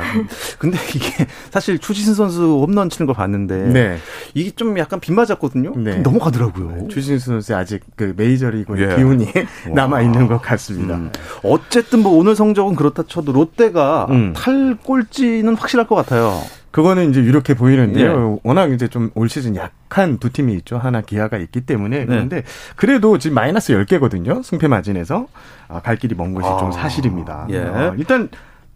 근데 0.60 0.78
이게 0.94 1.26
사실 1.50 1.80
추신수 1.80 2.16
선수 2.16 2.44
홈런 2.62 2.90
치는 2.90 3.08
걸 3.08 3.16
봤는데 3.16 3.70
네. 3.70 3.98
이게 4.34 4.52
좀 4.52 4.78
약간 4.78 5.00
빗 5.00 5.14
맞았거든요. 5.14 5.74
네. 5.78 6.00
넘어가더라고요. 6.00 6.72
네, 6.82 6.88
추신수 6.90 7.28
선수 7.28 7.56
아직 7.56 7.82
그 7.96 8.14
메이저리그 8.18 8.78
예. 8.78 8.98
기운이 8.98 9.28
남아 9.74 10.02
있는 10.02 10.28
것 10.28 10.42
같습니다. 10.42 10.96
음. 10.96 11.12
어쨌든 11.44 12.00
뭐 12.00 12.18
오늘 12.18 12.36
성적은 12.36 12.76
그렇다 12.76 13.04
쳐도 13.08 13.32
롯데가 13.32 14.08
음. 14.10 14.34
탈 14.36 14.78
꼴찌는 14.84 15.56
확실할 15.56 15.88
것 15.88 15.96
같아요. 15.96 16.42
그거는 16.72 17.10
이제 17.10 17.22
이렇게 17.22 17.54
보이는데요. 17.54 18.30
네. 18.32 18.40
워낙 18.44 18.72
이제 18.72 18.88
좀 18.88 19.12
올 19.16 19.30
시즌 19.30 19.56
약한 19.56 20.18
두 20.20 20.32
팀이 20.32 20.54
있죠. 20.56 20.78
한화 20.78 21.02
기아가 21.02 21.38
있기 21.38 21.62
때문에. 21.62 22.00
네. 22.00 22.06
그런데 22.06 22.44
그래도 22.76 23.18
지금 23.18 23.36
마이너스 23.36 23.74
10개거든요. 23.74 24.42
승패 24.44 24.68
마진에서. 24.68 25.28
아, 25.68 25.82
갈 25.82 25.96
길이 25.98 26.16
먼 26.16 26.34
것이 26.34 26.48
아. 26.48 26.58
좀 26.58 26.72
사실입니다. 26.72 27.48
예. 27.50 27.60
어, 27.60 27.94
일단 27.98 28.30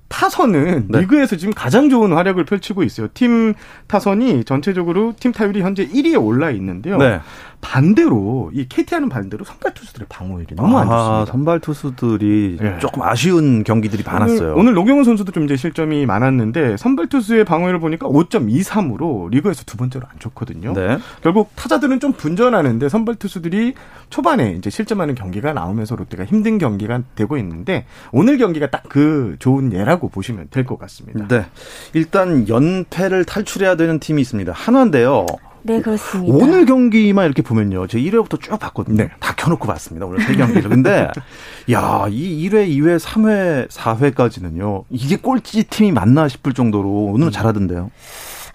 타선은 0.07 0.85
네. 0.89 0.99
리그에서 1.01 1.35
지금 1.35 1.53
가장 1.53 1.89
좋은 1.89 2.13
활약을 2.13 2.45
펼치고 2.45 2.83
있어요. 2.83 3.07
팀 3.13 3.53
타선이 3.87 4.43
전체적으로 4.43 5.13
팀 5.19 5.31
타율이 5.31 5.61
현재 5.61 5.85
1위에 5.87 6.21
올라 6.23 6.51
있는데요. 6.51 6.97
네. 6.97 7.19
반대로 7.65 8.51
이 8.53 8.67
KT와는 8.69 9.09
반대로 9.09 9.43
선발 9.43 9.73
투수들의 9.73 10.05
방어율이 10.07 10.55
너무 10.55 10.77
아, 10.77 10.81
안 10.81 10.87
좋습니다. 10.87 11.31
선발 11.31 11.59
투수들이 11.59 12.57
네. 12.61 12.77
조금 12.79 13.01
아쉬운 13.01 13.63
경기들이 13.63 14.03
많았어요. 14.05 14.51
오늘, 14.51 14.59
오늘 14.59 14.73
노경은 14.75 15.03
선수도 15.03 15.31
좀 15.31 15.45
이제 15.45 15.55
실점이 15.55 16.05
많았는데 16.05 16.77
선발 16.77 17.07
투수의 17.07 17.43
방어율을 17.43 17.79
보니까 17.79 18.07
5.23으로 18.07 19.29
리그에서 19.31 19.63
두 19.65 19.77
번째로 19.77 20.05
안 20.09 20.19
좋거든요. 20.19 20.73
네. 20.73 20.97
결국 21.21 21.51
타자들은 21.55 21.99
좀 21.99 22.13
분전하는데 22.13 22.87
선발 22.87 23.15
투수들이 23.15 23.73
초반에 24.09 24.51
이제 24.57 24.69
실점하는 24.69 25.15
경기가 25.15 25.51
나오면서 25.53 25.95
롯데가 25.95 26.23
힘든 26.23 26.57
경기가 26.57 27.01
되고 27.15 27.37
있는데 27.37 27.85
오늘 28.11 28.37
경기가 28.37 28.69
딱 28.69 28.85
그 28.87 29.35
좋은 29.39 29.73
예라고 29.73 30.07
보시면 30.09 30.47
될 30.51 30.63
것 30.65 30.77
같습니다. 30.79 31.27
네. 31.27 31.45
일단 31.93 32.47
연패를 32.47 33.25
탈출해야 33.25 33.75
되는 33.75 33.99
팀이 33.99 34.21
있습니다. 34.21 34.53
한화인데요. 34.53 35.25
네, 35.65 35.81
그렇습니다. 35.81 36.37
오늘 36.37 36.67
경기만 36.67 37.25
이렇게 37.25 37.41
보면요. 37.41 37.87
제가 37.87 38.03
1회부터 38.03 38.39
쭉 38.39 38.55
봤거든요. 38.59 38.97
네. 38.97 39.09
다 39.19 39.33
켜놓고 39.35 39.65
봤습니다. 39.65 40.05
오늘 40.05 40.23
세 40.23 40.35
경기를. 40.35 40.69
근데, 40.69 41.07
야, 41.71 42.05
이 42.07 42.47
1회, 42.47 42.69
2회, 42.69 42.99
3회, 42.99 43.67
4회까지는요. 43.69 44.83
이게 44.91 45.15
꼴찌 45.15 45.63
팀이 45.63 45.91
맞나 45.91 46.27
싶을 46.27 46.53
정도로 46.53 46.87
오늘은 46.87 47.29
음. 47.29 47.31
잘하던데요. 47.31 47.89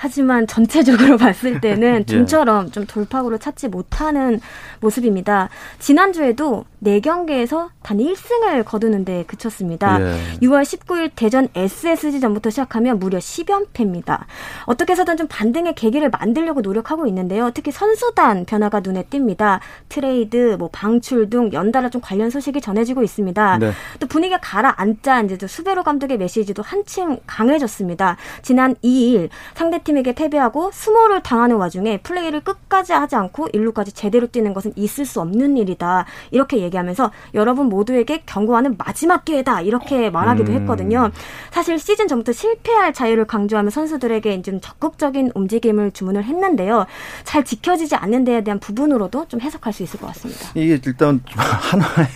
하지만 0.02 0.46
전체적으로 0.46 1.18
봤을 1.20 1.60
때는 1.60 2.00
예. 2.00 2.04
좀처럼 2.06 2.70
좀 2.70 2.86
돌파구를 2.86 3.38
찾지 3.38 3.68
못하는 3.68 4.40
모습입니다. 4.80 5.50
지난주에도 5.78 6.64
4경기에서 6.82 7.68
단 7.82 7.98
1승을 7.98 8.64
거두는 8.64 9.04
데 9.04 9.24
그쳤습니다. 9.26 10.00
예. 10.00 10.16
6월 10.40 10.62
19일 10.62 11.10
대전 11.14 11.48
SSG전부터 11.54 12.48
시작하면 12.48 12.98
무려 12.98 13.18
10연패입니다. 13.18 14.20
어떻게 14.64 14.92
해서든 14.92 15.18
좀 15.18 15.26
반등의 15.28 15.74
계기를 15.74 16.08
만들려고 16.08 16.62
노력하고 16.62 17.06
있는데요. 17.06 17.50
특히 17.52 17.70
선수단 17.70 18.46
변화가 18.46 18.80
눈에 18.80 19.02
띕니다. 19.02 19.60
트레이드, 19.90 20.56
뭐 20.58 20.70
방출 20.72 21.28
등 21.28 21.52
연달아 21.52 21.90
좀 21.90 22.00
관련 22.00 22.30
소식이 22.30 22.62
전해지고 22.62 23.02
있습니다. 23.02 23.58
네. 23.58 23.72
또 23.98 24.06
분위기가 24.06 24.40
가라앉자 24.40 25.20
이제 25.22 25.46
수베로 25.46 25.82
감독의 25.82 26.16
메시지도 26.16 26.62
한층 26.62 27.18
강해졌습니다. 27.26 28.16
지난 28.40 28.74
2일 28.76 29.28
상대팀 29.54 29.89
팀에게 29.90 30.14
패배하고 30.14 30.70
수모를 30.72 31.22
당하는 31.22 31.56
와중에 31.56 31.98
플레이를 31.98 32.40
끝까지 32.40 32.92
하지 32.92 33.16
않고 33.16 33.48
일루까지 33.52 33.92
제대로 33.92 34.26
뛰는 34.26 34.54
것은 34.54 34.72
있을 34.76 35.04
수 35.04 35.20
없는 35.20 35.56
일이다. 35.56 36.06
이렇게 36.30 36.58
얘기하면서 36.58 37.10
여러분 37.34 37.66
모두에게 37.68 38.22
경고하는 38.26 38.76
마지막 38.78 39.24
기회다. 39.24 39.60
이렇게 39.62 40.10
말하기도 40.10 40.52
음. 40.52 40.60
했거든요. 40.60 41.10
사실 41.50 41.78
시즌 41.78 42.06
전부터 42.08 42.32
실패할 42.32 42.92
자유를 42.92 43.26
강조하며 43.26 43.70
선수들에게 43.70 44.42
좀 44.42 44.60
적극적인 44.60 45.32
움직임을 45.34 45.90
주문을 45.90 46.24
했는데요. 46.24 46.86
잘 47.24 47.44
지켜지지 47.44 47.96
않는 47.96 48.24
데에 48.24 48.44
대한 48.44 48.60
부분으로도 48.60 49.26
좀 49.28 49.40
해석할 49.40 49.72
수 49.72 49.82
있을 49.82 49.98
것 50.00 50.06
같습니다. 50.08 50.50
이게 50.54 50.80
일단 50.84 51.20
하나의 51.34 52.08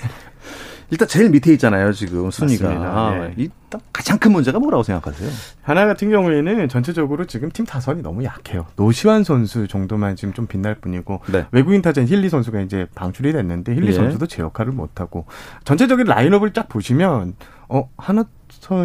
일단 0.90 1.08
제일 1.08 1.30
밑에 1.30 1.52
있잖아요, 1.54 1.92
지금 1.92 2.30
순위가. 2.30 2.68
아, 2.68 3.26
예. 3.26 3.34
일단 3.36 3.80
가장 3.92 4.18
큰 4.18 4.32
문제가 4.32 4.58
뭐라고 4.58 4.82
생각하세요? 4.82 5.30
한화 5.62 5.86
같은 5.86 6.10
경우에는 6.10 6.68
전체적으로 6.68 7.26
지금 7.26 7.50
팀 7.50 7.64
타선이 7.64 8.02
너무 8.02 8.24
약해요. 8.24 8.66
노시환 8.76 9.24
선수 9.24 9.66
정도만 9.66 10.16
지금 10.16 10.34
좀 10.34 10.46
빛날 10.46 10.74
뿐이고 10.76 11.20
네. 11.32 11.46
외국인 11.52 11.82
타자인 11.82 12.06
힐리 12.06 12.28
선수가 12.28 12.60
이제 12.60 12.86
방출이 12.94 13.32
됐는데 13.32 13.74
힐리 13.74 13.88
예. 13.88 13.92
선수도 13.92 14.26
제 14.26 14.42
역할을 14.42 14.72
못 14.72 15.00
하고 15.00 15.26
전체적인 15.64 16.06
라인업을 16.06 16.52
쫙 16.52 16.68
보시면 16.68 17.34
어 17.68 17.88
한화 17.96 18.24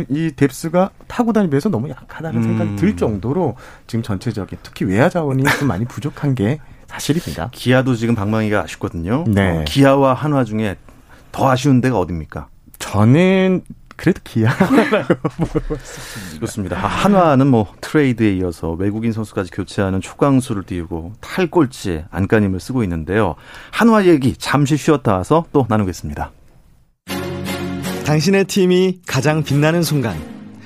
이 0.09 0.31
depth가 0.35 0.89
타 1.07 1.31
구단에 1.31 1.48
비해서 1.48 1.69
너무 1.69 1.89
약하다는 1.89 2.39
음. 2.39 2.43
생각이 2.43 2.75
들 2.75 2.95
정도로 2.95 3.55
지금 3.87 4.03
전체적인 4.03 4.59
특히 4.63 4.85
외야 4.85 5.09
자원이 5.09 5.43
좀 5.59 5.67
많이 5.67 5.85
부족한 5.85 6.35
게 6.35 6.59
사실입니다. 6.87 7.49
기아도 7.51 7.95
지금 7.95 8.15
방망이가 8.15 8.63
아쉽거든요. 8.63 9.23
네. 9.27 9.59
어, 9.59 9.65
기아와 9.65 10.13
한화 10.15 10.43
중에 10.43 10.75
더 11.31 11.49
아쉬운 11.49 11.81
데가 11.81 11.99
어딥니까? 11.99 12.47
저는 12.79 13.63
그래도 13.99 14.21
기아라고 14.23 14.75
그렇습니다. 16.35 16.77
아, 16.83 16.87
한화는 16.87 17.47
뭐 17.47 17.67
트레이드에 17.81 18.33
이어서 18.37 18.71
외국인 18.71 19.11
선수까지 19.11 19.51
교체하는 19.51 19.99
초강수를 19.99 20.63
띄우고 20.63 21.13
탈꼴찌 21.19 22.05
안간힘을 22.09 22.61
쓰고 22.61 22.83
있는데요. 22.83 23.35
한화 23.71 24.05
얘기 24.05 24.35
잠시 24.37 24.77
쉬었다 24.77 25.17
와서 25.17 25.45
또 25.51 25.65
나누겠습니다. 25.67 26.31
당신의 28.05 28.45
팀이 28.45 29.01
가장 29.05 29.43
빛나는 29.43 29.83
순간 29.83 30.17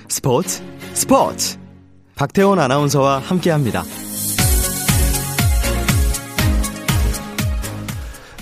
스포츠 0.08 0.64
스포츠 0.94 1.58
박태원 2.16 2.60
아나운서와 2.60 3.18
함께합니다. 3.18 3.84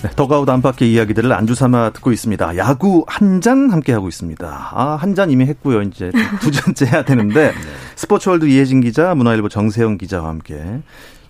네, 0.02 0.10
더그아웃 0.16 0.48
안팎의 0.48 0.92
이야기들을 0.92 1.32
안주 1.32 1.54
삼아 1.54 1.90
듣고 1.90 2.10
있습니다. 2.12 2.56
야구 2.56 3.04
한 3.06 3.40
잔 3.40 3.70
함께 3.70 3.92
하고 3.92 4.08
있습니다. 4.08 4.46
아, 4.72 4.96
한 5.00 5.14
잔 5.14 5.30
이미 5.30 5.44
했고요. 5.46 5.82
이제 5.82 6.10
두 6.40 6.50
잔째 6.50 6.86
해야 6.86 7.04
되는데 7.04 7.50
네. 7.52 7.58
스포츠월드 7.96 8.46
이혜진 8.46 8.80
기자, 8.80 9.14
문화일보 9.14 9.48
정세영 9.48 9.98
기자와 9.98 10.28
함께 10.28 10.80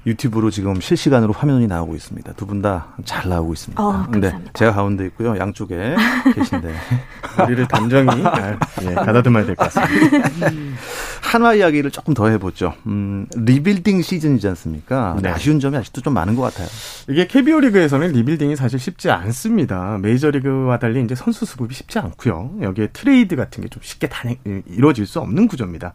유튜브로 0.04 0.50
지금 0.50 0.80
실시간으로 0.80 1.32
화면이 1.32 1.66
나오고 1.68 1.94
있습니다. 1.94 2.32
두 2.32 2.46
분 2.46 2.60
다 2.62 2.88
잘 3.04 3.28
나오고 3.28 3.52
있습니다. 3.52 3.82
어, 3.82 4.06
네, 4.18 4.32
제가 4.54 4.72
가운데 4.72 5.04
있고요. 5.06 5.36
양쪽에 5.38 5.94
계신데 6.34 6.74
우리를 7.44 7.66
단정히 7.68 8.22
예, 8.82 8.94
가다듬어야 8.94 9.44
될 9.44 9.54
것 9.54 9.70
같습니다. 9.72 10.28
한화 11.32 11.54
이야기를 11.54 11.90
조금 11.90 12.12
더 12.12 12.28
해보죠. 12.28 12.74
음, 12.86 13.26
리빌딩 13.34 14.02
시즌이지 14.02 14.46
않습니까? 14.48 15.16
네. 15.22 15.30
아쉬운 15.30 15.60
점이 15.60 15.74
아직도 15.78 16.02
좀 16.02 16.12
많은 16.12 16.36
것 16.36 16.42
같아요. 16.42 16.68
이게 17.08 17.26
KBO 17.26 17.60
리그에서는 17.60 18.12
리빌딩이 18.12 18.54
사실 18.56 18.78
쉽지 18.78 19.10
않습니다. 19.10 19.96
메이저리그와 20.02 20.78
달리 20.78 21.02
이제 21.02 21.14
선수 21.14 21.46
수급이 21.46 21.74
쉽지 21.74 21.98
않고요. 21.98 22.56
여기에 22.60 22.88
트레이드 22.92 23.34
같은 23.36 23.62
게 23.62 23.68
좀 23.72 23.80
쉽게 23.82 24.08
단행, 24.08 24.36
이루어질 24.66 25.06
수 25.06 25.20
없는 25.20 25.48
구조입니다. 25.48 25.94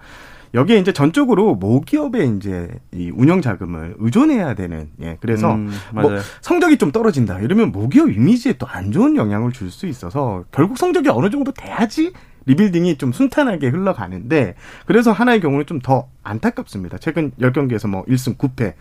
여기에 0.56 0.80
이제 0.80 0.92
전적으로 0.92 1.54
모기업에 1.54 2.26
이제 2.26 2.70
이 2.92 3.12
운영 3.14 3.40
자금을 3.44 3.96
의존해야 4.00 4.56
되는 4.56 4.90
예 5.04 5.18
그래서 5.20 5.54
음, 5.54 5.70
뭐 5.94 6.10
성적이 6.42 6.78
좀 6.80 6.92
떨어진다 6.92 7.40
이러면 7.42 7.72
모기업 7.72 8.10
이미지에 8.12 8.54
또 8.54 8.66
안 8.68 8.92
좋은 8.92 9.16
영향을 9.16 9.52
줄 9.52 9.70
수 9.70 9.86
있어서 9.86 10.46
결국 10.52 10.80
성적이 10.80 11.10
어느 11.10 11.30
정도 11.30 11.52
돼야지 11.52 12.14
리빌딩이 12.48 12.98
좀 12.98 13.12
순탄하게 13.12 13.68
흘러가는데 13.70 14.56
그래서 14.86 15.12
한화의 15.12 15.40
경우는 15.42 15.66
좀 15.66 15.78
더 15.84 16.10
안타깝습니다. 16.24 16.98
최근 16.98 17.32
10경기에서 17.40 17.88
뭐 17.88 18.04
1승 18.06 18.36
9패 18.38 18.74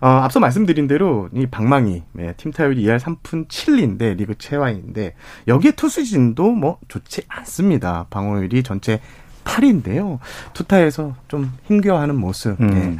어, 0.00 0.06
앞서 0.06 0.38
말씀드린 0.38 0.86
대로 0.86 1.28
이 1.34 1.46
방망이 1.46 2.04
네, 2.12 2.32
팀 2.36 2.52
타율이 2.52 2.80
2할 2.84 2.98
3푼 3.00 3.48
7리인데 3.48 4.16
리그 4.16 4.36
최하인데 4.38 5.14
여기에 5.48 5.72
투수진도 5.72 6.52
뭐 6.52 6.78
좋지 6.86 7.22
않습니다. 7.28 8.06
방어율이 8.10 8.62
전체 8.62 9.00
8위인데요. 9.44 10.18
투타에서 10.54 11.16
좀 11.26 11.52
힘겨워하는 11.64 12.16
모습. 12.16 12.60
음. 12.60 12.66
네. 12.70 12.96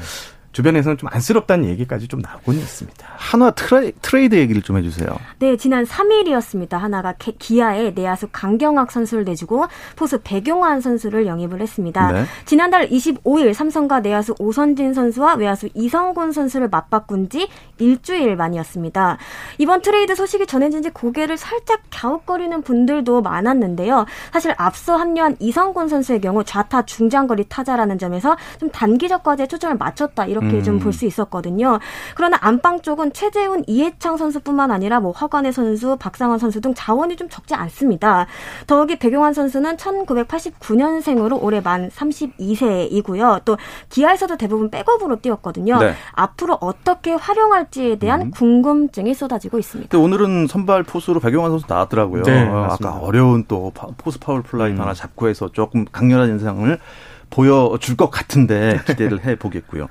주변에서는 0.52 0.97
좀 0.97 1.09
안쓰럽다는 1.12 1.69
얘기까지 1.69 2.09
좀 2.09 2.21
나오고는 2.21 2.59
있습니다. 2.61 3.07
한화 3.17 3.50
트레, 3.50 3.93
트레이드 4.00 4.35
얘기를 4.37 4.62
좀 4.62 4.78
해주세요. 4.78 5.09
네, 5.38 5.57
지난 5.57 5.85
3일이었습니다. 5.85 6.78
한화가 6.78 7.12
기아에 7.19 7.90
내야수 7.90 8.28
강경학 8.33 8.90
선수를 8.90 9.25
내주고 9.25 9.67
포수 9.97 10.21
백용환 10.23 10.81
선수를 10.81 11.26
영입을 11.26 11.61
했습니다. 11.61 12.12
네. 12.12 12.25
지난달 12.47 12.88
25일 12.88 13.52
삼성과 13.52 14.00
내야수 14.00 14.35
오선진 14.38 14.95
선수와 14.95 15.35
외야수 15.35 15.69
이성곤 15.75 16.33
선수를 16.33 16.69
맞바꾼 16.69 17.28
지 17.28 17.49
일주일 17.78 18.37
만이었습니다. 18.37 19.19
이번 19.59 19.83
트레이드 19.83 20.14
소식이 20.14 20.47
전해진 20.47 20.83
지 20.83 20.90
고개를 20.90 21.37
살짝 21.37 21.83
갸웃거리는 21.90 22.62
분들도 22.62 23.21
많았는데요. 23.21 24.07
사실 24.33 24.55
앞서 24.57 24.97
합류한 24.97 25.37
이성곤 25.40 25.88
선수의 25.88 26.21
경우 26.21 26.43
좌타 26.43 26.83
중장거리 26.83 27.45
타자라는 27.49 27.99
점에서 27.99 28.37
좀 28.59 28.71
단기적 28.71 29.23
과제에 29.23 29.47
초점을 29.47 29.76
맞췄다 29.76 30.26
이 30.26 30.38
렇게 30.40 30.59
음. 30.59 30.62
좀볼 30.62 30.92
수 30.92 31.07
있었거든요. 31.07 31.78
그러나 32.14 32.38
안방 32.40 32.80
쪽은 32.80 33.12
최재훈, 33.12 33.64
이해창 33.66 34.16
선수뿐만 34.16 34.71
아니라 34.71 35.00
뭐 35.00 35.12
허관의 35.12 35.52
선수, 35.52 35.97
박상원 35.97 36.38
선수 36.38 36.61
등 36.61 36.75
자원이 36.75 37.16
좀 37.16 37.28
적지 37.28 37.54
않습니다. 37.54 38.26
더욱이 38.66 38.99
백용환 38.99 39.35
선수는 39.35 39.76
1989년생으로 39.76 41.42
올해 41.42 41.61
만 41.61 41.88
32세이고요. 41.90 43.44
또 43.44 43.57
기아에서도 43.88 44.37
대부분 44.37 44.70
백업으로 44.70 45.16
뛰었거든요. 45.16 45.79
네. 45.79 45.94
앞으로 46.12 46.59
어떻게 46.61 47.12
활용할지에 47.12 47.96
대한 47.96 48.22
음. 48.22 48.31
궁금증이 48.31 49.14
쏟아지고 49.14 49.59
있습니다. 49.59 49.96
오늘은 49.98 50.46
선발 50.46 50.85
포수로 50.85 51.20
백용환 51.20 51.51
선수 51.51 51.66
나왔더라고요. 51.68 52.22
네, 52.22 52.46
어, 52.46 52.68
아까 52.70 52.94
어려운 52.96 53.44
또 53.48 53.72
포스 53.96 54.18
파울 54.18 54.42
플라이 54.42 54.72
음. 54.72 54.81
하나 54.81 54.94
잡고 54.94 55.29
해서 55.29 55.51
조금 55.53 55.85
강렬한 55.90 56.29
인상을 56.29 56.79
보여줄 57.31 57.96
것 57.96 58.11
같은데 58.11 58.81
기대를 58.87 59.24
해 59.27 59.37
보겠고요. 59.37 59.88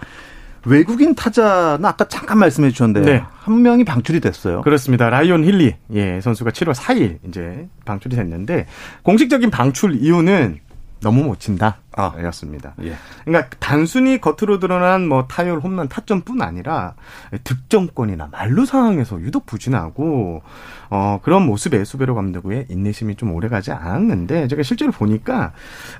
외국인 0.65 1.15
타자는 1.15 1.85
아까 1.85 2.07
잠깐 2.07 2.39
말씀해 2.39 2.71
주셨는데 2.71 3.11
네. 3.11 3.23
한 3.39 3.61
명이 3.61 3.83
방출이 3.85 4.19
됐어요. 4.19 4.61
그렇습니다. 4.61 5.09
라이온 5.09 5.43
힐리 5.43 5.75
예, 5.93 6.19
선수가 6.21 6.51
7월 6.51 6.73
4일 6.73 7.19
이제 7.27 7.67
방출이 7.85 8.15
됐는데 8.15 8.65
공식적인 9.03 9.49
방출 9.49 9.95
이유는 9.95 10.59
너무 11.01 11.23
못 11.23 11.39
친다. 11.39 11.77
아. 11.97 12.13
였습니다. 12.25 12.73
예. 12.83 12.93
그러니까 13.25 13.49
단순히 13.59 14.21
겉으로 14.21 14.59
드러난 14.59 15.07
뭐 15.07 15.25
타율, 15.27 15.59
홈런, 15.59 15.89
타점뿐 15.89 16.41
아니라 16.41 16.93
득점권이나 17.43 18.29
말루 18.31 18.65
상황에서 18.65 19.19
유독 19.21 19.45
부진하고 19.45 20.41
어 20.89 21.19
그런 21.21 21.45
모습에 21.45 21.83
수베로 21.83 22.15
감독의 22.15 22.67
인내심이 22.69 23.15
좀 23.15 23.33
오래가지 23.33 23.71
않았는데 23.71 24.47
제가 24.47 24.63
실제로 24.63 24.91
보니까 24.91 25.51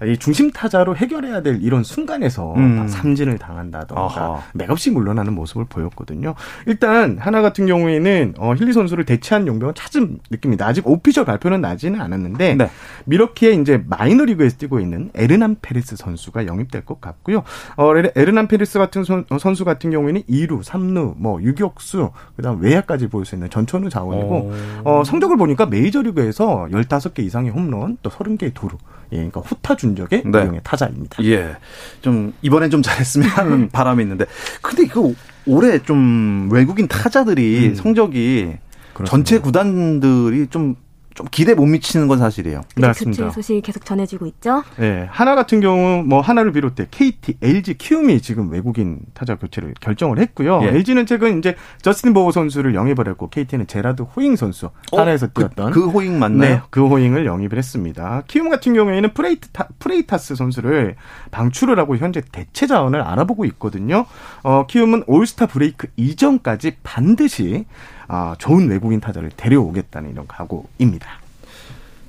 이 0.05 0.17
중심 0.17 0.51
타자로 0.51 0.95
해결해야 0.95 1.41
될 1.41 1.61
이런 1.61 1.83
순간에서 1.83 2.53
음. 2.55 2.87
삼진을 2.87 3.37
당한다던가 3.39 4.43
맥없이 4.53 4.91
물러나는 4.91 5.33
모습을 5.33 5.65
보였거든요. 5.65 6.35
일단 6.67 7.17
하나 7.17 7.41
같은 7.41 7.65
경우에는 7.65 8.35
어 8.37 8.53
힐리 8.53 8.71
선수를 8.71 9.03
대체한 9.03 9.47
용병은 9.47 9.73
찾은 9.75 10.19
느낌입니다. 10.29 10.67
아직 10.67 10.87
오피셜 10.87 11.25
발표는 11.25 11.59
나지는 11.59 11.99
않았는데 11.99 12.55
네. 12.55 12.69
밀워키에 13.05 13.53
이제 13.53 13.83
마이너리그에서 13.87 14.57
뛰고 14.57 14.79
있는 14.79 15.09
에르난 15.15 15.57
페레스 15.61 15.86
페리스 15.87 15.95
선수가 15.95 16.45
영입될 16.45 16.83
것 16.85 16.99
같고요. 16.99 17.43
어, 17.77 17.91
에르난 18.15 18.47
페리스 18.47 18.77
같은 18.77 19.03
선, 19.05 19.25
어, 19.29 19.37
선수 19.39 19.63
같은 19.63 19.89
경우에는 19.89 20.23
2루, 20.23 20.63
3루, 20.63 21.13
뭐 21.17 21.41
유격수, 21.41 22.11
그다음 22.35 22.61
외야까지 22.61 23.07
볼 23.07 23.27
수 23.27 23.35
있는 23.35 23.49
전천후 23.49 23.89
자원이고 23.89 24.53
어, 24.85 25.03
성적을 25.05 25.35
보니까 25.37 25.65
메이저리그에서 25.65 26.67
15개 26.71 27.19
이상의 27.19 27.51
홈런, 27.51 27.97
또 28.01 28.09
30개의 28.09 28.53
도루. 28.53 28.77
예, 29.13 29.17
그러니까 29.17 29.39
호타 29.41 29.75
준족의 29.77 30.23
네. 30.25 30.39
유형의 30.39 30.61
타자입니다. 30.63 31.23
예. 31.23 31.55
좀 32.01 32.33
이번엔 32.41 32.69
좀 32.69 32.81
잘했으면 32.81 33.27
하는 33.29 33.69
바람이 33.71 34.03
있는데 34.03 34.25
근데 34.61 34.85
그 34.87 35.13
올해 35.45 35.79
좀 35.79 36.49
외국인 36.51 36.87
타자들이 36.89 37.69
음. 37.69 37.75
성적이 37.75 38.57
그렇습니다. 38.93 39.05
전체 39.09 39.39
구단들이 39.39 40.47
좀 40.47 40.75
좀 41.17 41.25
기대 41.31 41.55
못 41.55 41.65
미치는 41.65 42.07
건 42.07 42.19
사실이에요. 42.19 42.61
네, 42.75 42.87
맞습니다. 42.87 43.23
교체 43.23 43.33
소식이 43.33 43.61
계속 43.61 43.83
전해지고 43.83 44.27
있죠. 44.27 44.63
네, 44.77 45.07
한화 45.09 45.33
같은 45.33 45.61
경우 45.61 46.03
뭐 46.03 46.21
한화를 46.21 46.51
비롯해 46.51 46.85
KT, 46.91 47.37
LG, 47.41 47.79
키움이 47.79 48.21
지금 48.21 48.51
외국인 48.51 48.99
타자 49.15 49.33
교체를 49.33 49.73
결정을 49.81 50.19
했고요. 50.19 50.59
예. 50.61 50.67
LG는 50.67 51.07
최근 51.07 51.39
이제 51.39 51.55
저스틴 51.81 52.13
보어 52.13 52.31
선수를 52.31 52.75
영입을 52.75 53.07
했고 53.07 53.29
KT는 53.31 53.65
제라드 53.65 54.03
호잉 54.03 54.35
선수 54.35 54.67
어? 54.91 54.99
한화에서 54.99 55.25
그, 55.33 55.41
뛰었던 55.41 55.71
그, 55.71 55.81
그, 55.81 55.87
호잉 55.89 56.19
맞나요? 56.19 56.55
네, 56.55 56.61
그 56.69 56.87
호잉을 56.87 57.25
영입을 57.25 57.57
했습니다. 57.57 58.21
키움 58.27 58.51
같은 58.51 58.75
경우에는 58.75 59.15
프레이타, 59.15 59.69
프레이타스 59.79 60.35
선수를 60.35 60.97
방출을 61.31 61.79
하고 61.79 61.97
현재 61.97 62.21
대체 62.31 62.67
자원을 62.67 63.01
알아보고 63.01 63.45
있거든요. 63.45 64.05
어, 64.43 64.67
키움은 64.67 65.05
올스타 65.07 65.47
브레이크 65.47 65.87
이전까지 65.95 66.77
반드시 66.83 67.65
아, 68.07 68.35
좋은 68.37 68.69
외국인 68.69 68.99
타자를 68.99 69.31
데려오겠다는 69.35 70.11
이런 70.11 70.27
각오입니다. 70.27 71.07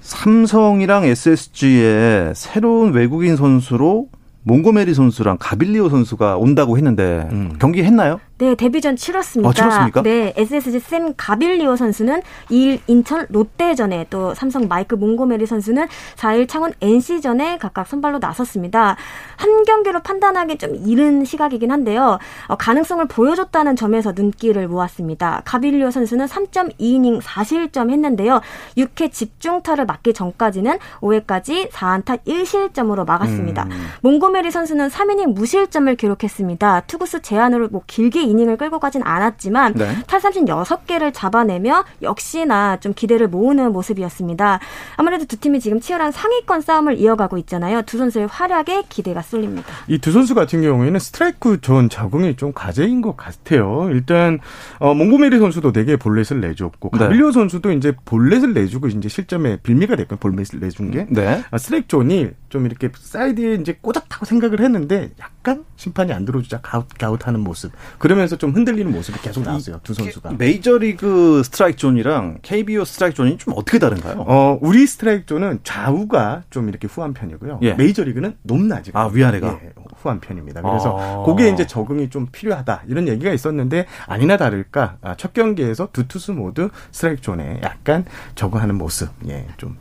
삼성이랑 0.01 1.05
SSG의 1.05 2.33
새로운 2.35 2.93
외국인 2.93 3.37
선수로 3.37 4.09
몽고메리 4.45 4.95
선수랑 4.95 5.37
가빌리오 5.39 5.91
선수가 5.91 6.39
온다고 6.39 6.77
했는데 6.77 7.29
음. 7.33 7.53
경기 7.59 7.83
했나요? 7.83 8.21
네, 8.39 8.55
데뷔전 8.55 8.95
치렀습니다. 8.95 9.51
아, 9.51 9.53
치렀습니까? 9.53 10.03
네, 10.03 10.33
SSG 10.37 10.79
샘 10.79 11.15
가빌리오 11.17 11.75
선수는 11.75 12.23
2일 12.51 12.79
인천 12.87 13.27
롯데전에 13.31 14.07
또 14.11 14.33
삼성 14.35 14.69
마이크 14.69 14.95
몽고메리 14.95 15.45
선수는 15.45 15.89
4일 16.15 16.49
창원 16.49 16.73
NC전에 16.81 17.59
각각 17.59 17.89
선발로 17.89 18.19
나섰습니다. 18.21 18.97
한 19.37 19.65
경기로 19.65 20.03
판단하기 20.03 20.59
좀 20.59 20.77
이른 20.87 21.25
시각이긴 21.25 21.73
한데요. 21.73 22.19
어, 22.47 22.55
가능성을 22.57 23.07
보여줬다는 23.09 23.75
점에서 23.75 24.13
눈길을 24.15 24.69
모았습니다. 24.69 25.43
가빌리오 25.45 25.91
선수는 25.91 26.27
3.2이닝 26.27 27.21
4실점 27.21 27.91
했는데요. 27.91 28.41
6회 28.77 29.11
집중타를 29.11 29.85
맞기 29.87 30.15
전까지는 30.15 30.79
5회까지 31.01 31.71
4안타 31.71 32.25
1실점으로 32.25 33.05
막았습니다. 33.05 33.65
음. 33.65 33.89
몽고메리 34.03 34.53
선수는 34.53 34.89
3이닝 34.91 35.33
무실점을 35.35 35.93
기록했습니다. 35.97 36.83
투구수 36.87 37.21
제한으로 37.21 37.69
뭐 37.73 37.83
길게 37.89 38.28
이닝을 38.29 38.57
끌고 38.57 38.79
가진 38.79 39.03
않았지만 39.05 39.75
네. 39.75 39.97
탈삼진 40.07 40.45
6개를 40.47 41.13
잡아내며 41.15 41.85
역시나 42.03 42.79
좀 42.81 42.93
기대를 42.95 43.29
모으는 43.29 43.73
모습이었습니다. 43.73 44.61
아무래도 44.97 45.25
두 45.27 45.37
팀이 45.39 45.61
지금 45.61 45.81
치열한 45.81 46.13
상위권 46.13 46.61
싸움을 46.61 46.99
이어가고 46.99 47.39
있잖아요. 47.39 47.83
두 47.83 47.99
선수의 47.99 48.27
활약에 48.29 48.85
기대가 48.89 49.23
쏠립니다. 49.23 49.69
이 49.89 49.99
두 49.99 50.13
선수 50.13 50.35
같은 50.35 50.63
경우에는 50.63 50.99
스트라이크 51.01 51.61
존 51.61 51.89
적응이 51.89 52.37
좀 52.37 52.53
과제인 52.55 53.03
것 53.03 53.17
같아요. 53.17 53.89
일단 53.91 54.39
어, 54.79 54.95
몽고메리 54.95 55.39
선수도 55.39 55.73
4개의 55.73 56.01
볼넷을 56.01 56.41
내줬고 56.41 56.91
네. 56.93 56.99
가빌리오 56.99 57.33
선수도 57.33 57.73
이제 57.73 57.93
볼넷을 58.05 58.55
내주고 58.55 58.89
이제 58.89 59.09
실점에 59.09 59.59
빌미가 59.63 59.97
됐고 59.97 60.17
볼넷을 60.17 60.61
내준 60.61 60.91
게 60.91 61.07
네. 61.11 61.43
아, 61.51 61.59
스트라이크 61.59 61.89
존이 61.89 62.31
좀 62.49 62.65
이렇게 62.67 62.91
사이드에 62.99 63.55
이제 63.57 63.77
꽂았다고 63.81 64.25
생각을 64.25 64.61
했는데 64.61 65.11
약간 65.21 65.38
심판이 65.77 66.13
안 66.13 66.25
들어주자 66.25 66.61
갸웃 66.61 66.87
갸웃하는 66.99 67.41
모습. 67.41 67.73
그러면서 67.99 68.37
좀 68.37 68.53
흔들리는 68.53 68.91
모습이 68.91 69.21
계속 69.21 69.45
나왔어요. 69.45 69.81
두 69.83 69.95
선수가. 69.95 70.33
메이저리그 70.39 71.43
스트라이크 71.45 71.77
존이랑 71.79 72.39
KBO 72.43 72.85
스트라이크 72.85 73.17
존이 73.17 73.39
좀 73.39 73.55
어떻게 73.57 73.79
다른가요? 73.79 74.25
어, 74.27 74.59
우리 74.61 74.87
스트라이크 74.87 75.27
존은 75.27 75.61
좌우가 75.63 76.43
좀 76.51 76.69
이렇게 76.69 76.87
후한 76.89 77.15
편이고요. 77.15 77.61
예. 77.63 77.75
메이저리그는 77.75 78.37
높낮이. 78.43 78.91
아, 78.95 79.07
위아래가 79.13 79.59
예, 79.63 79.73
후한 79.97 80.21
편입니다. 80.21 80.63
그래서 80.63 80.97
아. 80.99 81.25
그게 81.25 81.49
이제 81.51 81.67
적응이 81.67 82.11
좀 82.11 82.27
필요하다. 82.31 82.85
이런 82.89 83.09
얘기가 83.09 83.33
있었는데 83.33 83.87
아니나 84.07 84.37
다를까 84.37 84.99
아, 85.03 85.15
첫 85.17 85.33
경기에서 85.33 85.89
두 85.93 86.09
투수 86.09 86.33
모두 86.33 86.71
스트라이크 86.91 87.21
존에 87.23 87.61
약간 87.63 88.05
적응하는 88.35 88.75
모습. 88.77 89.09
예, 89.29 89.47
좀 89.57 89.77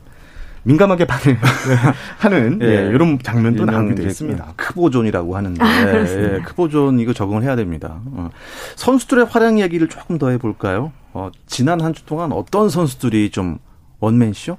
민감하게 0.64 1.06
반응하는 1.06 2.58
예, 2.62 2.66
예, 2.66 2.88
이런 2.88 3.18
장면도 3.22 3.64
나오기도 3.64 4.02
했습니다. 4.02 4.52
크보존이라고 4.56 5.36
하는데 5.36 5.62
아, 5.64 5.92
예, 6.36 6.40
크보존 6.44 7.00
이거 7.00 7.12
적응을 7.12 7.42
해야 7.42 7.56
됩니다. 7.56 8.00
어. 8.06 8.30
선수들의 8.76 9.26
활약 9.26 9.58
얘기를 9.60 9.88
조금 9.88 10.18
더 10.18 10.30
해볼까요? 10.30 10.92
어, 11.12 11.30
지난 11.46 11.80
한 11.80 11.92
주 11.92 12.04
동안 12.04 12.32
어떤 12.32 12.68
선수들이 12.68 13.30
좀 13.30 13.58
원맨쇼? 14.00 14.56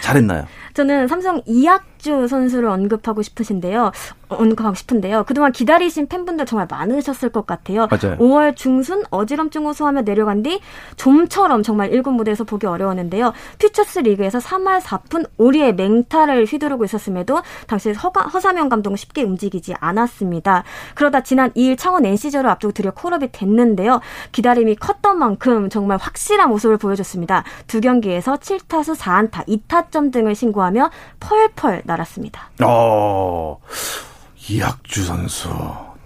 잘했나요? 0.00 0.46
저는 0.74 1.06
삼성 1.06 1.42
이학주 1.44 2.28
선수를 2.28 2.68
언급하고 2.68 3.22
싶으신데요. 3.22 3.92
언급하고 4.28 4.74
싶은데요. 4.74 5.24
그동안 5.24 5.52
기다리신 5.52 6.08
팬분들 6.08 6.46
정말 6.46 6.66
많으셨을 6.70 7.28
것 7.28 7.46
같아요. 7.46 7.88
맞아요. 7.90 8.16
5월 8.16 8.56
중순 8.56 9.04
어지럼증 9.10 9.66
호소하며 9.66 10.02
내려간 10.02 10.42
뒤 10.42 10.60
좀처럼 10.96 11.62
정말 11.62 11.90
1군 11.90 12.12
무대에서 12.12 12.44
보기 12.44 12.66
어려웠는데요. 12.66 13.34
퓨처스 13.58 14.00
리그에서 14.00 14.38
3할 14.38 14.80
4푼 14.80 15.28
5리의 15.38 15.74
맹타를 15.74 16.46
휘두르고 16.46 16.84
있었음에도 16.86 17.42
당시 17.66 17.92
허가, 17.92 18.22
허사명 18.22 18.70
감독은 18.70 18.96
쉽게 18.96 19.22
움직이지 19.22 19.74
않았습니다. 19.78 20.64
그러다 20.94 21.22
지난 21.22 21.50
2일 21.50 21.76
창원 21.76 22.06
NC전을 22.06 22.48
앞두고 22.48 22.72
드디어 22.72 22.92
콜업이 22.92 23.32
됐는데요. 23.32 24.00
기다림이 24.32 24.76
컸던 24.76 25.18
만큼 25.18 25.68
정말 25.68 25.98
확실한 25.98 26.48
모습을 26.48 26.78
보여줬습니다. 26.78 27.44
두 27.66 27.82
경기에서 27.82 28.36
7타수 28.36 28.96
4안타, 28.96 29.31
2타점 29.40 30.12
등을 30.12 30.34
신고하며 30.34 30.90
펄펄 31.20 31.82
날았습니다. 31.84 32.50
어... 32.62 33.58
이학주 34.48 35.04
선수. 35.04 35.48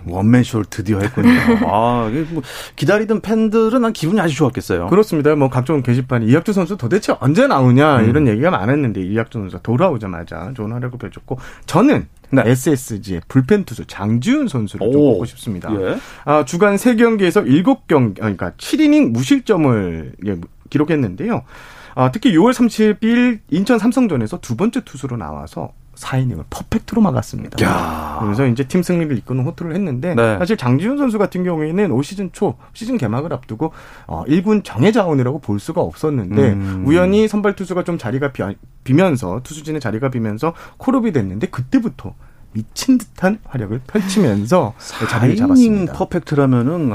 원맨쇼를 0.08 0.66
드디어 0.70 1.00
했군요. 1.00 1.28
아, 1.66 2.08
뭐 2.30 2.42
기다리던 2.76 3.20
팬들은 3.20 3.82
난 3.82 3.92
기분이 3.92 4.20
아주 4.20 4.36
좋았겠어요. 4.36 4.86
그렇습니다. 4.86 5.34
뭐 5.34 5.50
각종 5.50 5.82
게시판이 5.82 6.26
이학주 6.26 6.52
선수 6.52 6.76
도대체 6.76 7.14
언제 7.20 7.46
나오냐 7.46 8.00
음. 8.00 8.08
이런 8.08 8.28
얘기가 8.28 8.50
많았는데 8.50 9.02
이학주 9.02 9.38
선수가 9.38 9.62
돌아오자마자 9.62 10.52
좋은 10.54 10.72
활약을 10.72 10.98
펼쳤고 10.98 11.38
저는 11.66 12.06
네. 12.30 12.42
SSG의 12.44 13.22
불펜 13.28 13.64
투수 13.64 13.84
장지훈 13.86 14.48
선수를 14.48 14.92
좀 14.92 15.00
보고 15.00 15.24
싶습니다. 15.24 15.72
예. 15.80 15.96
아, 16.24 16.44
주간 16.44 16.76
3경기에서 16.76 17.46
7경기 17.46 18.16
그러니까 18.16 18.50
7이닝 18.52 19.10
무실점을 19.10 20.12
예, 20.26 20.36
기록했는데요. 20.70 21.42
아, 21.96 22.12
특히 22.12 22.30
6월 22.32 22.52
30일 22.52 23.40
인천 23.50 23.78
삼성전에서 23.78 24.38
두 24.40 24.54
번째 24.54 24.84
투수로 24.84 25.16
나와서 25.16 25.72
4이닝을 25.94 26.44
퍼펙트로 26.50 27.00
막았습니다. 27.00 27.64
야. 27.64 28.18
그래서 28.22 28.46
이제 28.46 28.68
팀 28.68 28.82
승리를 28.82 29.16
이끄는 29.16 29.44
호투를 29.44 29.74
했는데 29.74 30.14
네. 30.14 30.36
사실 30.36 30.58
장지훈 30.58 30.98
선수 30.98 31.16
같은 31.16 31.42
경우에는 31.42 31.90
올 31.90 32.04
시즌 32.04 32.30
초 32.32 32.56
시즌 32.74 32.98
개막을 32.98 33.32
앞두고 33.32 33.72
어 34.06 34.24
1군 34.24 34.62
정예 34.62 34.92
자원이라고 34.92 35.38
볼 35.38 35.58
수가 35.58 35.80
없었는데 35.80 36.52
음. 36.52 36.84
우연히 36.86 37.28
선발 37.28 37.56
투수가 37.56 37.84
좀 37.84 37.96
자리가 37.96 38.32
비, 38.84 38.92
면서 38.92 39.40
투수진의 39.42 39.80
자리가 39.80 40.10
비면서 40.10 40.52
콜업이 40.76 41.12
됐는데 41.12 41.46
그때부터 41.46 42.14
미친 42.52 42.98
듯한 42.98 43.38
활약을 43.44 43.80
펼치면서 43.86 44.74
자리를 45.08 45.36
잡았습니다. 45.36 45.94
퍼펙트라면은 45.94 46.94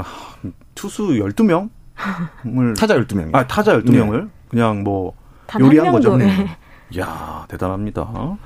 투수 0.76 1.08
12명? 1.08 1.70
타자 2.78 2.96
12명. 2.96 3.34
아, 3.34 3.48
타자 3.48 3.76
12명을 3.80 4.24
네. 4.24 4.28
그냥 4.52 4.84
뭐 4.84 5.14
요리한 5.58 5.90
거죠. 5.92 6.16
네. 6.16 6.56
야 7.00 7.46
대단합니다. 7.48 8.36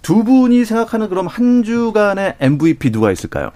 두 0.00 0.22
분이 0.24 0.64
생각하는 0.64 1.08
그럼 1.08 1.26
한 1.26 1.64
주간의 1.64 2.36
MVP 2.40 2.92
누가 2.92 3.10
있을까요? 3.10 3.50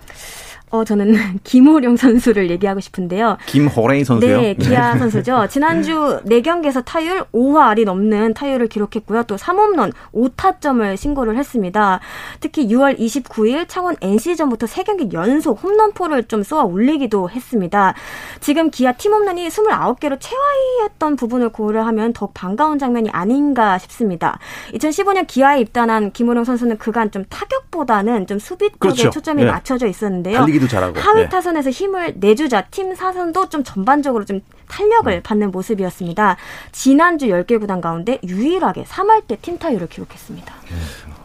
어, 0.74 0.84
저는 0.84 1.14
김호령 1.44 1.96
선수를 1.96 2.50
얘기하고 2.50 2.80
싶은데요. 2.80 3.38
김호랭 3.46 4.02
선수요? 4.02 4.40
네, 4.40 4.54
기아 4.54 4.98
선수죠. 4.98 5.46
지난주 5.48 6.20
4경기에서 6.26 6.84
타율 6.84 7.22
5할이 7.32 7.84
넘는 7.84 8.34
타율을 8.34 8.66
기록했고요. 8.66 9.22
또 9.24 9.36
3홈런 9.36 9.92
5타점을 10.12 10.96
신고를 10.96 11.36
했습니다. 11.36 12.00
특히 12.40 12.66
6월 12.66 12.98
29일 12.98 13.66
창원 13.68 13.94
NC전부터 14.00 14.66
3경기 14.66 15.12
연속 15.12 15.62
홈런포를 15.62 16.24
좀 16.24 16.42
쏘아 16.42 16.64
올리기도 16.64 17.30
했습니다. 17.30 17.94
지금 18.40 18.70
기아 18.70 18.90
팀 18.92 19.12
홈런이 19.12 19.46
29개로 19.46 20.18
최하위였던 20.18 21.14
부분을 21.14 21.50
고려하면 21.50 22.12
더욱 22.14 22.34
반가운 22.34 22.80
장면이 22.80 23.10
아닌가 23.10 23.78
싶습니다. 23.78 24.40
2015년 24.72 25.28
기아에 25.28 25.60
입단한 25.60 26.10
김호령 26.10 26.42
선수는 26.42 26.78
그간 26.78 27.12
좀 27.12 27.24
타격보다는 27.28 28.26
좀 28.26 28.40
수비 28.40 28.70
쪽에 28.70 28.78
그렇죠. 28.80 29.10
초점이 29.10 29.44
네. 29.44 29.50
맞춰져 29.52 29.86
있었는데요. 29.86 30.38
달리기 30.38 30.63
도 30.64 30.68
잘하고. 30.68 30.98
하위 30.98 31.22
네. 31.22 31.28
타선에서 31.28 31.70
힘을 31.70 32.14
내주자 32.16 32.62
팀 32.66 32.94
사선도 32.94 33.48
좀 33.48 33.62
전반적으로 33.64 34.24
좀 34.24 34.40
탄력을 34.68 35.12
음. 35.12 35.20
받는 35.22 35.50
모습이었습니다. 35.50 36.36
지난주 36.72 37.26
10개 37.26 37.60
구단 37.60 37.80
가운데 37.80 38.18
유일하게 38.24 38.84
3할 38.84 39.26
때 39.26 39.36
팀 39.36 39.58
타율을 39.58 39.88
기록했습니다. 39.88 40.54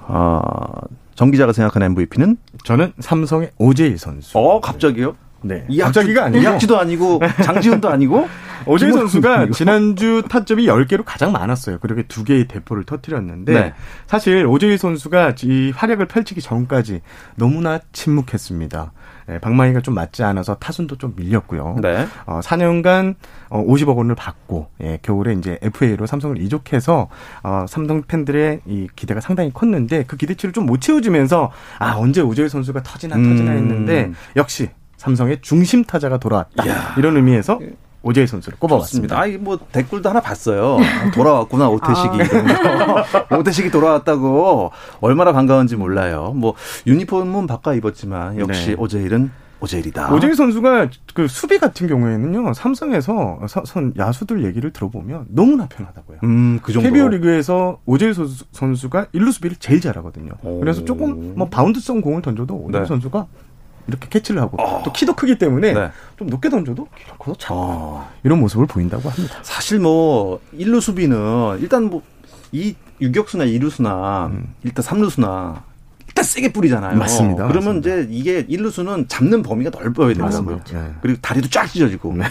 아, 0.08 0.42
정 1.16 1.32
기자가 1.32 1.54
생각하는 1.54 1.88
MVP는 1.88 2.38
저는 2.64 2.94
삼성의 3.00 3.52
오재일 3.58 3.98
선수. 3.98 4.38
어, 4.38 4.60
갑자기요? 4.60 5.16
네. 5.42 5.66
갑자기가 5.80 6.26
아니고 6.26 6.42
이학지도 6.42 6.80
아니고 6.80 7.22
장지훈도 7.44 7.90
아니고 7.90 8.28
오재일 8.66 8.92
선수가 8.94 9.52
지난주 9.52 10.22
타점이 10.30 10.66
10개로 10.66 11.04
가장 11.06 11.32
많았어요. 11.32 11.80
그렇게 11.80 12.04
두 12.04 12.24
개의 12.24 12.48
대포를 12.48 12.84
터뜨렸는데 12.84 13.54
네. 13.54 13.74
사실 14.06 14.46
오재일 14.46 14.78
선수가 14.78 15.36
이 15.44 15.72
활약을 15.76 16.08
펼치기 16.08 16.42
전까지 16.42 17.02
너무나 17.36 17.80
침묵했습니다. 17.94 18.92
네, 19.28 19.40
방망이가 19.40 19.82
좀 19.82 19.94
맞지 19.94 20.24
않아서 20.24 20.56
타순도 20.56 20.98
좀 20.98 21.14
밀렸고요. 21.16 21.78
네. 21.82 22.08
어, 22.26 22.40
4년간 22.42 23.16
어, 23.50 23.64
50억 23.64 23.96
원을 23.96 24.16
받고 24.16 24.70
예, 24.82 24.98
겨울에 25.04 25.34
이제 25.34 25.60
FA로 25.62 26.06
삼성을 26.08 26.42
이적해서 26.42 27.10
어, 27.44 27.66
삼성 27.68 28.02
팬들의 28.02 28.62
이 28.66 28.88
기대가 28.96 29.22
상당히 29.22 29.52
컸는데 29.54 30.04
그 30.08 30.18
기대치를 30.18 30.54
좀 30.54 30.70
못 30.70 30.82
채워주면서 30.82 31.52
아 31.80 31.96
언제 31.96 32.22
오재일 32.22 32.50
선수가 32.50 32.84
터지나 32.84 33.16
터지나 33.16 33.52
음. 33.54 33.58
했는데 33.58 34.12
역시 34.36 34.70
삼성의 35.00 35.40
중심 35.42 35.84
타자가 35.84 36.18
돌아왔다. 36.18 36.66
이야. 36.66 36.94
이런 36.98 37.16
의미에서 37.16 37.58
예. 37.62 37.74
오재일 38.02 38.28
선수를 38.28 38.60
꼽아봤습니다. 38.60 39.20
아, 39.20 39.26
뭐 39.40 39.58
댓글도 39.72 40.10
하나 40.10 40.22
봤어요. 40.22 40.78
돌아왔구나 41.14 41.70
오태식이. 41.70 42.38
아. 43.30 43.36
오태식이 43.36 43.72
돌아왔다고 43.72 44.72
얼마나 45.02 45.32
반가운지 45.34 45.76
몰라요. 45.76 46.34
뭐 46.36 46.54
유니폼은 46.86 47.48
바꿔 47.48 47.74
입었지만 47.74 48.40
역시 48.40 48.70
네. 48.70 48.76
오재일은 48.78 49.32
오재일이다. 49.62 50.14
오재일 50.14 50.36
선수가 50.36 50.90
그 51.14 51.28
수비 51.28 51.60
같은 51.60 51.88
경우에는요 51.88 52.54
삼성에서 52.54 53.40
선 53.66 53.94
야수들 53.98 54.46
얘기를 54.46 54.72
들어보면 54.72 55.26
너무나 55.30 55.68
편하다고요. 55.68 56.20
음, 56.24 56.60
그 56.64 56.72
정도. 56.72 56.88
KBO 56.88 57.10
리그에서 57.10 57.80
오재일 57.86 58.14
선수, 58.54 58.90
가 58.90 59.08
일루 59.12 59.34
수비를 59.34 59.58
제일 59.58 59.82
잘하거든요. 59.82 60.32
오. 60.44 60.62
그래서 60.62 60.86
조금 60.86 61.36
뭐 61.36 61.50
바운드성 61.50 62.00
공을 62.00 62.22
던져도 62.22 62.56
오재일 62.56 62.84
네. 62.84 62.88
선수가 62.88 63.28
이렇게 63.90 64.08
캐치를 64.10 64.42
하고 64.42 64.62
어. 64.62 64.82
또 64.86 64.94
키도 64.94 65.14
크기 65.16 65.38
때문에 65.38 65.74
네. 65.74 65.92
좀 66.18 66.28
높게 66.28 66.50
던져도 66.50 66.88
기록커서 66.98 67.38
차 67.38 67.54
어. 67.54 68.10
이런 68.24 68.40
모습을 68.40 68.66
보인다고 68.68 69.10
합니다. 69.10 69.36
사실 69.44 69.80
뭐 69.80 70.40
1루 70.58 70.80
수비는 70.80 71.60
일단 71.60 71.84
뭐 71.86 72.02
이 72.52 72.76
유격수나 73.02 73.46
2루수나 73.46 74.28
음. 74.32 74.54
일단 74.64 74.84
3루수나 74.84 75.62
일단 76.08 76.24
세게 76.26 76.52
뿌리잖아요. 76.52 76.98
맞습니다. 76.98 77.48
그러면 77.48 77.76
맞습니다. 77.78 77.90
이제 77.90 78.08
이게 78.10 78.46
1루수는 78.48 79.08
잡는 79.08 79.44
범위가 79.44 79.70
넓어야 79.70 80.08
되더라고요. 80.10 80.60
네. 80.66 80.94
그리고 81.02 81.20
다리도 81.22 81.50
쫙 81.50 81.68
찢어지고. 81.68 82.14
네. 82.16 82.26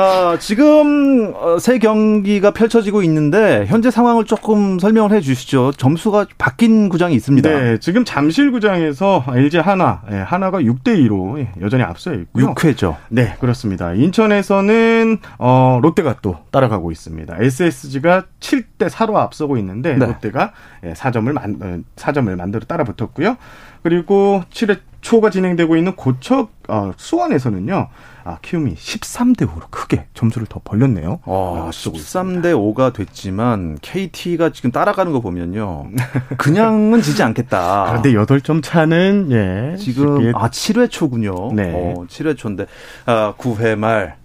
네. 0.00 0.06
아, 0.06 0.38
지금 0.38 1.34
어, 1.36 1.58
세 1.58 1.78
경기가 1.78 2.52
펼쳐지고 2.52 3.02
있는데 3.02 3.66
현재 3.66 3.90
상황을 3.90 4.24
조금 4.24 4.78
설명을 4.78 5.12
해 5.12 5.20
주시죠. 5.20 5.72
점수가 5.72 6.26
바뀐 6.38 6.88
구장이 6.88 7.14
있습니다. 7.14 7.48
네, 7.48 7.78
지금 7.80 8.06
잠실 8.06 8.50
구장에서 8.50 9.24
LG 9.28 9.58
하나, 9.58 10.02
예, 10.10 10.16
하나가 10.16 10.58
6대 10.60 10.96
2로 11.06 11.38
예, 11.38 11.50
여전히 11.60 11.82
앞서 11.82 12.14
있고요. 12.14 12.54
6회죠. 12.54 12.96
네, 13.10 13.36
그렇습니다. 13.40 13.92
인천에서는 13.92 15.18
어, 15.38 15.80
롯데가 15.82 16.16
또 16.22 16.38
따라가고 16.50 16.90
있습니다. 16.90 17.36
SSG가 17.38 18.24
7대 18.40 18.88
4로 18.88 19.16
앞서고 19.16 19.58
있는데 19.58 19.96
네. 19.96 20.06
롯데가 20.06 20.52
4점을 20.82 21.30
만 21.32 21.84
4점을 21.96 22.34
만들어 22.34 22.64
따라 22.64 22.84
붙었고요. 22.84 23.36
그리고 23.82 24.42
7회 24.50 24.78
초가 25.00 25.30
진행되고 25.30 25.76
있는 25.76 25.96
고척 25.96 26.50
어, 26.68 26.92
수원에서는요. 26.96 27.88
아, 28.24 28.38
키움이 28.42 28.74
13대 28.74 29.46
5로 29.48 29.70
크게 29.70 30.06
점수를 30.14 30.46
더 30.46 30.60
벌렸네요. 30.62 31.20
아, 31.24 31.68
13대 31.72 32.52
5가 32.52 32.92
됐지만 32.92 33.78
KT가 33.80 34.50
지금 34.50 34.70
따라가는 34.70 35.10
거 35.12 35.20
보면요. 35.20 35.88
그냥은 36.36 37.00
지지 37.02 37.22
않겠다. 37.22 37.86
그런데 38.02 38.12
8점 38.12 38.62
차는 38.62 39.28
예. 39.30 39.76
지금. 39.76 40.32
아, 40.34 40.48
7회 40.50 40.90
초군요. 40.90 41.52
네. 41.54 41.72
어, 41.74 42.04
7회 42.06 42.36
초인데 42.36 42.66
아, 43.06 43.32
9회 43.38 43.76
말 43.76 44.16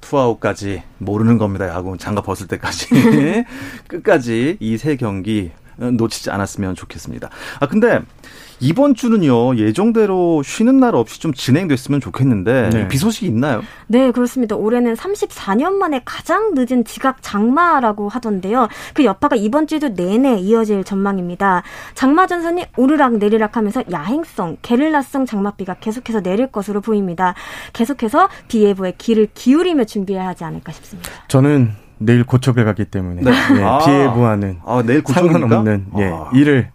투아웃까지 0.00 0.82
모르는 0.98 1.38
겁니다. 1.38 1.68
야구 1.68 1.96
장갑 1.98 2.24
벗을 2.26 2.46
때까지 2.48 2.88
끝까지 3.88 4.56
이 4.60 4.76
세 4.76 4.96
경기 4.96 5.50
놓치지 5.76 6.30
않았으면 6.30 6.74
좋겠습니다. 6.74 7.30
아 7.60 7.66
근데 7.66 8.00
이번 8.60 8.94
주는요 8.94 9.56
예정대로 9.56 10.42
쉬는 10.42 10.80
날 10.80 10.94
없이 10.94 11.20
좀 11.20 11.34
진행됐으면 11.34 12.00
좋겠는데 12.00 12.70
네. 12.70 12.88
비 12.88 12.96
소식이 12.96 13.26
있나요? 13.26 13.62
네 13.86 14.10
그렇습니다. 14.10 14.56
올해는 14.56 14.94
34년 14.94 15.72
만에 15.72 16.00
가장 16.04 16.54
늦은 16.54 16.84
지각 16.84 17.18
장마라고 17.20 18.08
하던데요. 18.08 18.68
그 18.94 19.04
여파가 19.04 19.36
이번 19.36 19.66
주도 19.66 19.88
내내 19.90 20.38
이어질 20.38 20.84
전망입니다. 20.84 21.62
장마 21.94 22.26
전선이 22.26 22.64
오르락 22.76 23.16
내리락하면서 23.18 23.84
야행성, 23.90 24.56
게릴라성 24.62 25.26
장맛비가 25.26 25.74
계속해서 25.74 26.20
내릴 26.20 26.46
것으로 26.46 26.80
보입니다. 26.80 27.34
계속해서 27.74 28.28
비 28.48 28.64
예보에 28.64 28.94
귀를 28.98 29.28
기울이며 29.34 29.84
준비해야 29.84 30.28
하지 30.28 30.44
않을까 30.44 30.72
싶습니다. 30.72 31.10
저는 31.28 31.85
내일 31.98 32.24
고척에 32.24 32.64
가기 32.64 32.86
때문에 32.86 33.22
네. 33.22 33.30
네, 33.30 33.62
아. 33.64 33.78
비 33.78 33.90
예보와는 33.90 34.60
아, 34.64 34.82
내일 34.84 35.02
상관없는 35.06 35.86
예, 35.98 36.04
아. 36.12 36.30
일을 36.34 36.70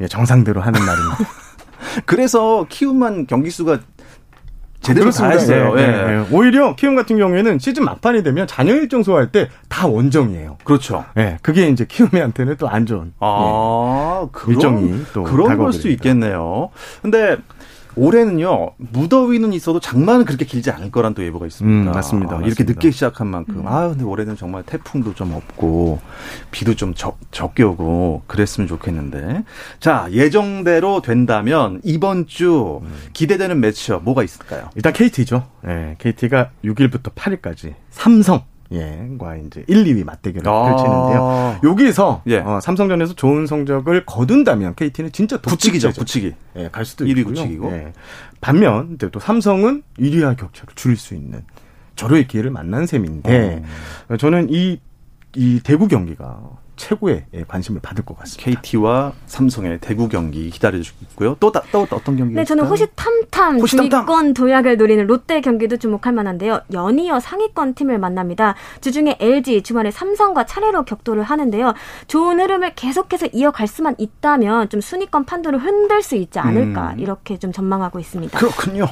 예, 0.00 0.06
정상대로 0.08 0.60
하는 0.60 0.80
날입니다. 0.84 1.18
그래서 2.06 2.66
키움만 2.68 3.26
경기 3.26 3.50
수가 3.50 3.80
제대로 4.80 5.10
다 5.12 5.28
했어요. 5.28 5.74
예, 5.76 5.82
예. 5.82 5.86
예. 5.86 6.26
오히려 6.32 6.74
키움 6.74 6.96
같은 6.96 7.16
경우에는 7.16 7.60
시즌 7.60 7.84
막판이 7.84 8.24
되면 8.24 8.48
잔여 8.48 8.74
일정 8.74 9.02
소화할 9.04 9.30
때 9.30 9.48
다 9.68 9.86
원정이에요. 9.86 10.58
그렇죠. 10.64 11.04
예, 11.16 11.38
그게 11.42 11.68
이제 11.68 11.84
키움한테는 11.84 12.56
또 12.56 12.68
안 12.68 12.84
좋은 12.86 13.12
아, 13.20 14.22
예. 14.24 14.28
그런, 14.32 14.50
일정이 14.54 15.04
또 15.12 15.22
그런 15.22 15.56
걸 15.56 15.72
수 15.72 15.88
있겠네요. 15.88 16.70
근데 17.00 17.36
올해는요 17.96 18.72
무더위는 18.76 19.52
있어도 19.52 19.80
장마는 19.80 20.24
그렇게 20.24 20.44
길지 20.44 20.70
않을 20.70 20.90
거란 20.90 21.14
또 21.14 21.24
예보가 21.24 21.46
있습니다. 21.46 21.90
음, 21.90 21.94
맞습니다. 21.94 22.36
아, 22.36 22.40
이렇게 22.42 22.64
늦게 22.64 22.90
시작한 22.90 23.26
만큼 23.26 23.60
음. 23.60 23.66
아 23.66 23.88
근데 23.88 24.04
올해는 24.04 24.36
정말 24.36 24.62
태풍도 24.62 25.14
좀 25.14 25.32
없고 25.34 26.00
비도 26.50 26.74
좀 26.74 26.94
적, 26.94 27.18
적게 27.30 27.62
오고 27.62 28.22
그랬으면 28.26 28.68
좋겠는데 28.68 29.44
자 29.80 30.08
예정대로 30.10 31.02
된다면 31.02 31.80
이번 31.84 32.26
주 32.26 32.80
음. 32.82 32.92
기대되는 33.12 33.60
매치업 33.60 34.04
뭐가 34.04 34.22
있을까요? 34.22 34.70
일단 34.74 34.92
KT죠. 34.92 35.46
네, 35.62 35.96
KT가 35.98 36.50
6일부터 36.64 37.14
8일까지 37.14 37.74
삼성 37.90 38.42
예,과 38.72 39.36
이제 39.36 39.64
1, 39.66 39.84
2위 39.84 40.04
맞대결을 40.04 40.48
아~ 40.48 40.64
펼치는데요. 40.64 41.60
여기서 41.64 42.22
예. 42.26 42.38
어, 42.38 42.60
삼성전에서 42.60 43.14
좋은 43.14 43.46
성적을 43.46 44.04
거둔다면 44.06 44.74
KT는 44.74 45.12
진짜 45.12 45.38
굳히기죠, 45.40 45.92
굳히기. 45.92 46.32
예, 46.56 46.68
갈 46.70 46.84
수도 46.84 47.04
1위 47.04 47.18
있고요. 47.18 47.34
굳히기고. 47.34 47.72
예. 47.72 47.92
반면 48.40 48.98
또 48.98 49.20
삼성은 49.20 49.82
1위와 49.98 50.36
격차를 50.36 50.74
줄일 50.74 50.96
수 50.96 51.14
있는 51.14 51.42
절호의 51.96 52.26
기회를 52.26 52.50
만난 52.50 52.86
셈인데 52.86 53.62
어. 54.08 54.16
저는 54.16 54.48
이 54.50 54.78
이 55.36 55.60
대구 55.62 55.88
경기가 55.88 56.40
최고의 56.86 57.24
예, 57.34 57.44
관심을 57.46 57.80
받을 57.80 58.04
것 58.04 58.18
같습니다. 58.18 58.60
KT와 58.60 59.12
삼성의 59.26 59.78
대구 59.80 60.08
경기 60.08 60.50
기다려주고 60.50 60.98
있고요. 61.12 61.36
또, 61.38 61.52
또, 61.52 61.60
또 61.70 61.96
어떤 61.96 62.16
경기? 62.16 62.34
네, 62.34 62.44
저는 62.44 62.64
호시탐탐 62.64 63.60
호시탐탐. 63.60 63.90
중위권 64.06 64.34
도약을 64.34 64.76
노리는 64.78 65.06
롯데 65.06 65.40
경기도 65.40 65.76
주목할 65.76 66.12
만한데요. 66.12 66.60
연이어 66.72 67.20
상위권 67.20 67.74
팀을 67.74 67.98
만납니다. 67.98 68.56
주중에 68.80 69.16
LG, 69.20 69.62
주말에 69.62 69.92
삼성과 69.92 70.44
차례로 70.46 70.84
격돌을 70.84 71.22
하는데요. 71.22 71.72
좋은 72.08 72.40
흐름을 72.40 72.74
계속해서 72.74 73.26
이어갈 73.32 73.68
수만 73.68 73.94
있다면 73.98 74.68
좀 74.68 74.80
순위권 74.80 75.24
판도를 75.24 75.60
흔들 75.60 76.02
수 76.02 76.16
있지 76.16 76.40
않을까 76.40 76.94
음. 76.94 76.98
이렇게 76.98 77.38
좀 77.38 77.52
전망하고 77.52 78.00
있습니다. 78.00 78.36
그렇군요. 78.38 78.86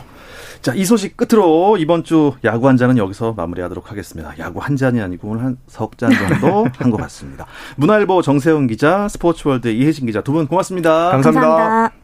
자, 0.63 0.75
이 0.75 0.85
소식 0.85 1.17
끝으로 1.17 1.79
이번 1.79 2.05
주 2.05 2.35
야구 2.45 2.69
한 2.69 2.77
잔은 2.77 2.99
여기서 2.99 3.33
마무리하도록 3.33 3.91
하겠습니다. 3.91 4.35
야구 4.39 4.61
한 4.61 4.77
잔이 4.77 5.01
아니고 5.01 5.29
오늘 5.29 5.43
한 5.45 5.57
석 5.67 5.97
잔 5.97 6.11
정도 6.13 6.67
한 6.77 6.91
것 6.91 6.99
같습니다. 6.99 7.47
문화일보 7.81 8.21
정세훈 8.21 8.67
기자, 8.67 9.09
스포츠월드 9.09 9.69
이혜진 9.69 10.05
기자 10.05 10.21
두 10.21 10.33
분 10.33 10.47
고맙습니다. 10.47 11.13
감사합니다. 11.13 11.49
감사합니다. 11.49 11.95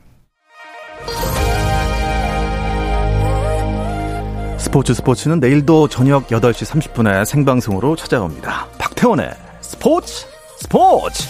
스포츠 4.57 4.95
스포츠는 4.95 5.39
내일도 5.39 5.87
저녁 5.89 6.29
8시 6.29 6.65
30분에 6.95 7.27
생방송으로 7.27 7.95
찾아옵니다. 7.95 8.67
박태원의 8.79 9.31
스포츠 9.61 10.27
스포츠! 10.61 11.29